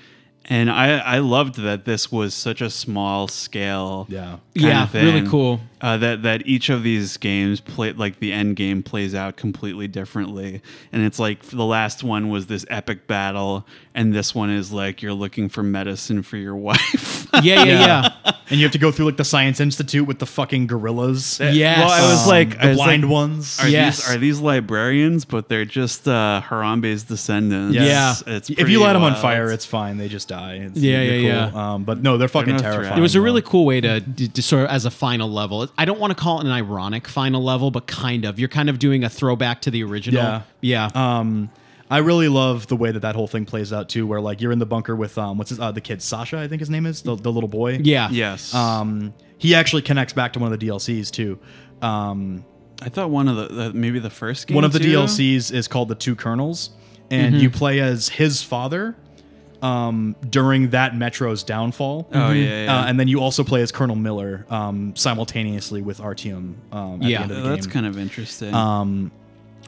[0.47, 4.23] and I, I loved that this was such a small scale Yeah.
[4.33, 5.15] kind Yeah, of thing.
[5.15, 5.61] really cool.
[5.81, 9.89] Uh, that that each of these games play like the end game plays out completely
[9.89, 10.61] differently,
[10.93, 15.01] and it's like the last one was this epic battle, and this one is like
[15.01, 17.27] you're looking for medicine for your wife.
[17.43, 18.33] Yeah, yeah, yeah.
[18.51, 21.41] And you have to go through like the science institute with the fucking gorillas.
[21.41, 21.79] Yes.
[21.79, 23.59] Well, I was Um, like, I the was blind like, ones.
[23.61, 23.97] Are Yes.
[24.07, 25.25] these are these librarians?
[25.25, 27.75] But they're just uh, Harambe's descendants.
[27.77, 28.15] Yeah.
[28.27, 29.97] it's if you pretty light them on fire, it's fine.
[29.97, 30.57] They just die.
[30.57, 31.51] It's, Yeah, they're yeah.
[31.75, 32.99] Um, but no, they're fucking no terrifying.
[32.99, 33.25] It was a though.
[33.25, 35.67] really cool way to, to, to sort of as a final level.
[35.79, 38.39] I don't want to call it an ironic final level, but kind of.
[38.39, 40.23] You're kind of doing a throwback to the original.
[40.23, 40.43] Yeah.
[40.61, 40.91] Yeah.
[40.95, 41.49] Um,
[41.91, 44.53] I really love the way that that whole thing plays out too, where like you're
[44.53, 46.87] in the bunker with um, what's his, uh, the kid Sasha, I think his name
[46.87, 47.79] is the, the little boy.
[47.83, 48.09] yeah.
[48.11, 48.55] Yes.
[48.55, 51.39] Um, he actually connects back to one of the DLCs too.
[51.83, 52.45] Um,
[52.83, 54.55] I thought one of the, the maybe the first game.
[54.55, 54.97] one of the too?
[54.97, 56.71] DLCs is called the Two Colonels,
[57.11, 57.43] and Mm-hmm.
[57.43, 58.97] you play as his father
[59.63, 62.09] um, during that Metro's downfall.
[62.13, 62.81] Oh yeah, yeah.
[62.81, 66.55] Uh, and then you also play as Colonel Miller um, simultaneously with Artyom.
[66.73, 67.19] Um, at Yeah.
[67.19, 68.53] the end of the that's kind of interesting.
[68.55, 69.11] Um,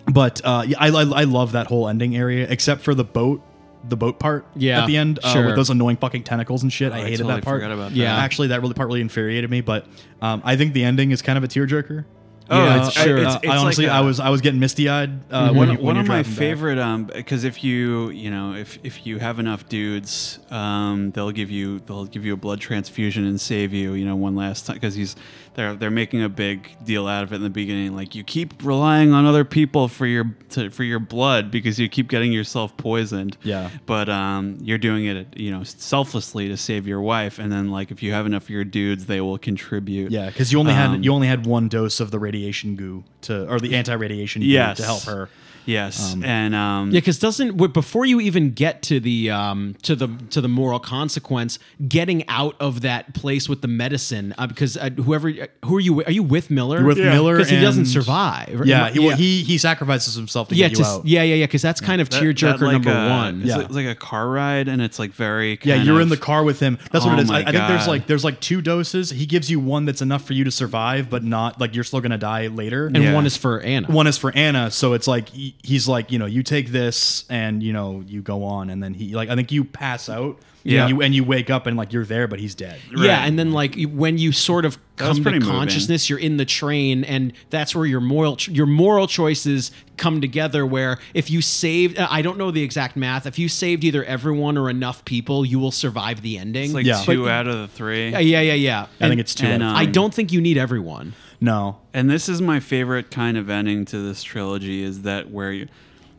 [0.06, 3.42] but uh, yeah, I, I I love that whole ending area, except for the boat
[3.88, 5.46] the boat part Yeah, at the end uh, sure.
[5.46, 6.92] with those annoying fucking tentacles and shit.
[6.92, 7.60] I I hated totally that part.
[7.60, 7.96] forgot about that.
[7.96, 8.16] Yeah.
[8.16, 9.60] actually, that really part really infuriated me.
[9.60, 9.86] But
[10.20, 12.04] um, I think the ending is kind of a tearjerker.
[12.48, 13.18] Oh, Uh, it's- sure.
[13.18, 15.10] it's- it's I honestly, like I a- was I was getting misty eyed.
[15.32, 16.38] Uh, one, when, you- when one you're of my driving back.
[16.38, 21.32] favorite um because if you you know if if you have enough dudes um they'll
[21.32, 24.66] give you they'll give you a blood transfusion and save you you know one last
[24.66, 25.16] time because he's
[25.56, 27.96] they're they're making a big deal out of it in the beginning.
[27.96, 31.88] Like you keep relying on other people for your to, for your blood because you
[31.88, 33.36] keep getting yourself poisoned.
[33.42, 33.70] Yeah.
[33.86, 37.38] but um you're doing it you know selflessly to save your wife.
[37.38, 40.12] And then like if you have enough of your dudes they will contribute.
[40.12, 43.04] Yeah, because you only Um, had you only had one dose of the radiation goo
[43.22, 44.76] to or the anti-radiation goo yes.
[44.76, 45.28] to help her.
[45.66, 50.08] Yes and um Yeah, because doesn't before you even get to the um, to the
[50.30, 54.90] to the moral consequence, getting out of that place with the medicine, uh, because uh,
[54.90, 55.30] whoever
[55.64, 55.92] who are you?
[55.94, 56.78] with- Are you with Miller?
[56.78, 58.62] You're with Miller because he doesn't and- survive.
[58.64, 61.06] Yeah, he, well, he he sacrifices himself to yeah, get you to, out.
[61.06, 61.46] yeah, yeah, yeah.
[61.46, 63.40] Because that's kind of That- tearjerker that like number a- one.
[63.40, 63.56] It's, Yeah.
[63.56, 65.58] like, it's like a car ride, and it's like very.
[65.62, 66.78] Yeah, you're of- in the car with him.
[66.92, 67.30] That's what Oh it is.
[67.30, 69.10] I, I think there's like there's like two doses.
[69.10, 72.00] He gives you one that's enough for you to survive, but not like you're still
[72.00, 72.86] gonna die later.
[72.86, 73.14] and Yeah.
[73.14, 73.88] one is for Anna.
[73.88, 77.24] one is for Anna, so it's like he- he's like you know you take this
[77.28, 80.38] and you know you go on, and then he like I think you pass out.
[80.68, 80.80] Yeah.
[80.86, 82.80] and you, and you wake up and like you're there, but he's dead.
[82.90, 83.28] Yeah, Right.
[83.28, 85.54] and then like you- when you sort of That was come to pretty moving.
[85.54, 90.20] consciousness, you're in the train, and that's where your moral ch- your moral choices come
[90.20, 90.66] together.
[90.66, 94.02] Where if you saved, uh, I don't know the exact math, if you saved either
[94.06, 96.64] everyone or enough people, you will survive the ending.
[96.64, 97.00] It's like Yeah.
[97.00, 98.10] two But- out of the three.
[98.10, 98.80] yeah, yeah, yeah, yeah.
[98.82, 99.46] I And think it's two.
[99.46, 101.12] and, out of uh, I don't think you need everyone.
[101.40, 101.78] No.
[101.92, 105.68] And this is my favorite kind of ending to this trilogy is that where you,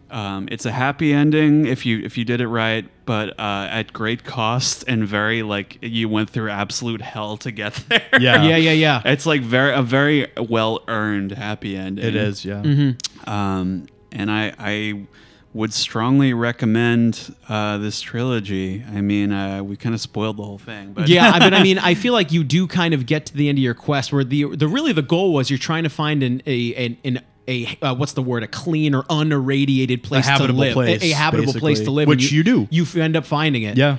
[0.10, 3.94] um, it's a happy ending if you if you did it right, but uh, at
[3.94, 8.08] great cost and very like you went through absolute hell to get there.
[8.20, 8.44] Yeah.
[8.44, 9.02] Yeah, yeah, yeah.
[9.06, 12.06] It's like very a very well earned happy ending.
[12.06, 12.46] It is.
[12.46, 12.62] Yeah.
[12.62, 13.30] Mm-hmm.
[13.30, 15.06] Um, and I, I
[15.54, 18.84] would strongly recommend uh, this trilogy.
[18.88, 21.64] I mean, uh, we kind of spoiled the whole thing, but yeah, I- but I
[21.68, 24.12] mean, I feel like you do kind of get to the end of your quest
[24.14, 27.22] where the the really the goal was you're trying to find an a an, an
[27.48, 31.06] a uh, what's the word a clean or unirradiated place habitable to live place, a,
[31.06, 32.68] a habitable place to live Which and you do.
[32.70, 33.98] you end up finding it Yeah.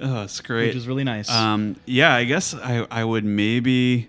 [0.00, 0.68] oh, it's great.
[0.68, 1.28] Which is really nice.
[1.30, 4.08] Um, yeah, I guess I, I would maybe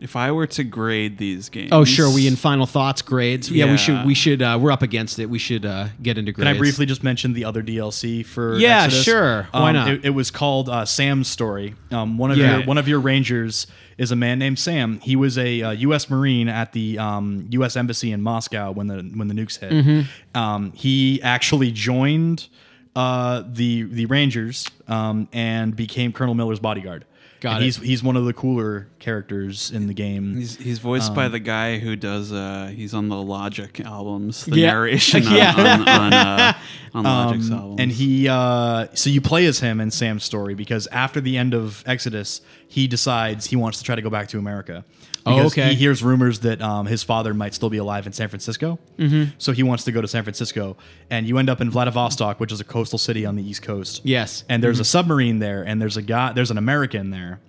[0.00, 1.70] if I were to grade these games.
[1.72, 4.82] oh sure we in final thoughts grades yeah, we should we should uh, we're up
[4.82, 7.62] against it we should uh, get into Can grades I briefly just mention the other
[7.62, 8.56] DLC for?
[8.56, 9.04] Yeah, Exodus?
[9.04, 9.48] sure.
[9.50, 9.88] Why Um, not?
[9.88, 11.74] It, it was called uh, Sam's Story.
[11.90, 12.58] Um, one of Yeah.
[12.58, 13.66] your one of your rangers
[13.96, 15.00] is a man named Sam.
[15.00, 16.08] He was a uh, U.S.
[16.08, 17.76] Marine at the um, U.S.
[17.76, 19.72] Embassy in Moscow when the when the nukes hit.
[19.72, 20.38] Mm-hmm.
[20.38, 22.46] Um, he actually joined
[22.94, 27.04] uh, the the Rangers um, and became Colonel Miller's bodyguard.
[27.40, 27.66] Got And it.
[27.66, 30.36] He's he's one of the cooler characters in the game.
[30.36, 34.44] He's, he's voiced Um, by the guy who does uh he's on the Logic albums
[34.44, 34.72] the Yeah.
[34.72, 35.54] narration on, Yeah.
[35.56, 36.52] on, on, uh,
[36.94, 40.54] on Logic's Um, albums and he uh, so you play as him in Sam's story
[40.54, 44.28] because after the end of Exodus, he decides he wants to try to go back
[44.28, 44.84] to America.
[45.26, 45.70] Oh, Because okay.
[45.70, 49.30] He hears rumors that um, his father might still be alive in San Francisco, mm-hmm.
[49.38, 50.76] so he wants to go to San Francisco.
[51.10, 54.02] And you end up in Vladivostok, which is a coastal city on the East Coast.
[54.04, 54.44] Yes.
[54.48, 57.40] And there's a submarine there, and there's a guy, there's an American there.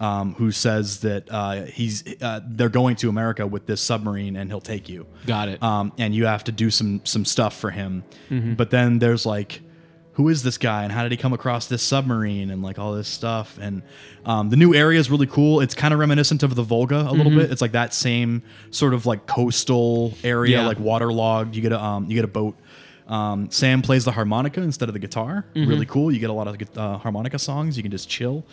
[0.00, 4.50] Um, who says that uh, he's uh, they're going to America with this submarine and
[4.50, 7.70] he'll take you got it um, and you have to do some some stuff for
[7.70, 8.02] him.
[8.28, 8.54] Mm-hmm.
[8.54, 9.60] But then there's like,
[10.14, 12.94] who is this guy and how did he come across this submarine and like all
[12.94, 13.58] this stuff?
[13.60, 13.82] And
[14.24, 15.60] um, the new area is really cool.
[15.60, 17.50] It's kind of reminiscent of the Volga a little bit.
[17.50, 20.62] It's like that same sort of like coastal area, Mm-hmm.
[20.62, 20.66] Yeah.
[20.68, 21.54] like waterlogged.
[21.56, 22.56] You get a um, you get a boat.
[23.06, 25.44] Um, Sam plays the harmonica instead of the guitar.
[25.54, 25.68] Mm-hmm.
[25.68, 26.10] Really cool.
[26.10, 27.76] You get a lot of uh, harmonica songs.
[27.76, 28.46] You can just chill.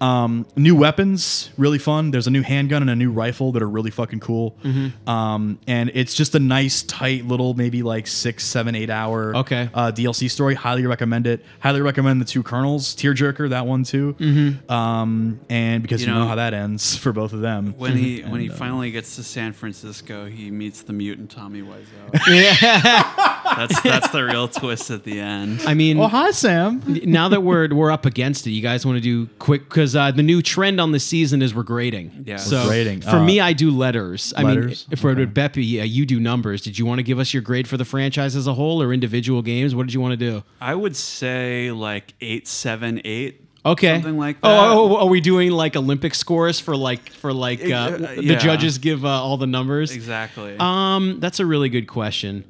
[0.00, 2.10] Um, new weapons, really fun.
[2.10, 4.56] There's a new handgun and a new rifle that are really fucking cool.
[4.62, 5.08] Mm-hmm.
[5.08, 9.68] Um, and it's just a nice, tight little, maybe like six, seven, eight hour Okay.
[9.74, 10.54] uh, DLC story.
[10.54, 11.44] Highly recommend it.
[11.60, 14.14] Highly recommend the two Colonels, Tearjerker, that one too.
[14.18, 14.70] Mm-hmm.
[14.70, 17.74] Um, and because you, You know, know- how that ends for both of them.
[17.78, 21.62] when he when he uh, finally gets to San Francisco, he meets the mutant Tommy
[21.62, 22.26] Wiseau.
[22.28, 23.12] yeah
[23.56, 25.60] that's that's the real twist at the end.
[25.66, 26.82] I mean oh, hi, Sam.
[27.04, 30.10] now that we're we're up against it, you guys want to do quick because uh,
[30.10, 32.24] the new trend on the season is we're grading.
[32.26, 32.36] Yeah.
[32.36, 33.00] So We're grading.
[33.02, 34.34] for Uh, me, I do letters.
[34.36, 34.86] I mean letters?
[34.90, 36.62] mean, for Beppy, uh, you do numbers.
[36.62, 38.92] Did you want to give us your grade for the franchise as a whole or
[38.92, 39.74] individual games?
[39.74, 40.42] What did you want to do?
[40.60, 43.42] I would say like eight, seven, eight.
[43.64, 44.68] Okay, Something like Oh, that.
[44.76, 48.22] Oh, oh, are we doing like Olympic scores for like for like uh, Uh, the
[48.22, 48.38] yeah.
[48.38, 49.90] judges give uh, all the numbers?
[49.90, 50.54] Exactly.
[50.60, 52.44] Um, that's a really good question.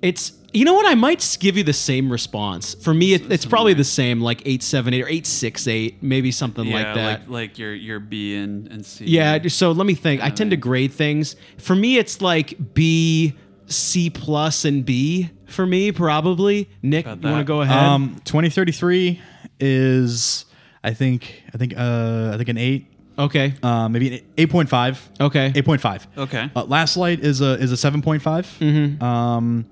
[0.00, 2.74] It's you know what I might give you the same response.
[2.74, 6.02] For me, it, it's probably the same, like eight seven eight or eight six eight,
[6.02, 7.20] maybe something yeah, like that.
[7.20, 9.06] Like, like your your B and, and C.
[9.06, 10.22] Yeah, so let me think.
[10.22, 11.36] I tend to grade things.
[11.58, 13.34] For me, it's like B,
[13.66, 16.68] C plus, and B for me, probably.
[16.82, 17.76] Nick, you want to go ahead?
[17.76, 19.20] Um, 2033
[19.60, 20.44] is
[20.82, 22.86] I think I think uh I think an eight,
[23.18, 23.54] okay.
[23.62, 25.08] uh, maybe an eight point five.
[25.20, 25.52] Okay.
[25.54, 26.06] Eight point five.
[26.18, 26.50] Okay.
[26.54, 29.02] Uh, Last Light is a is a seven Mm-hmm.
[29.02, 29.66] Um,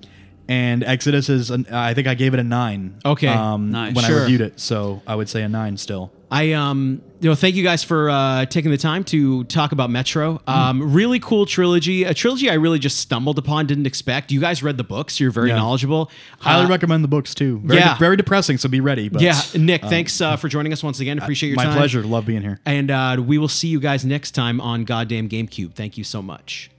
[0.51, 2.97] and Exodus is an, I think I gave it a nine.
[3.05, 3.29] Okay.
[3.29, 3.95] Um, Nice.
[3.95, 4.19] when Sure.
[4.19, 6.11] I reviewed it, so I would say a nine still.
[6.33, 9.91] I um you know thank you guys for uh, taking the time to talk about
[9.91, 10.41] Metro.
[10.47, 14.31] Um, really cool trilogy, a trilogy I really just stumbled upon, didn't expect.
[14.31, 15.57] You guys read the books, you're very Yeah.
[15.57, 16.09] knowledgeable.
[16.39, 17.61] Highly Uh, recommend the books too.
[17.65, 17.99] Very, yeah.
[17.99, 19.09] very depressing, so be ready.
[19.09, 21.19] But Yeah, Nick, thanks uh, for joining us once again.
[21.19, 21.73] Appreciate your my time.
[21.75, 22.03] My pleasure.
[22.05, 22.61] Love being here.
[22.65, 25.75] And uh, we will see you guys next time on Goddamn GameCube.
[25.75, 26.71] Thank you so much.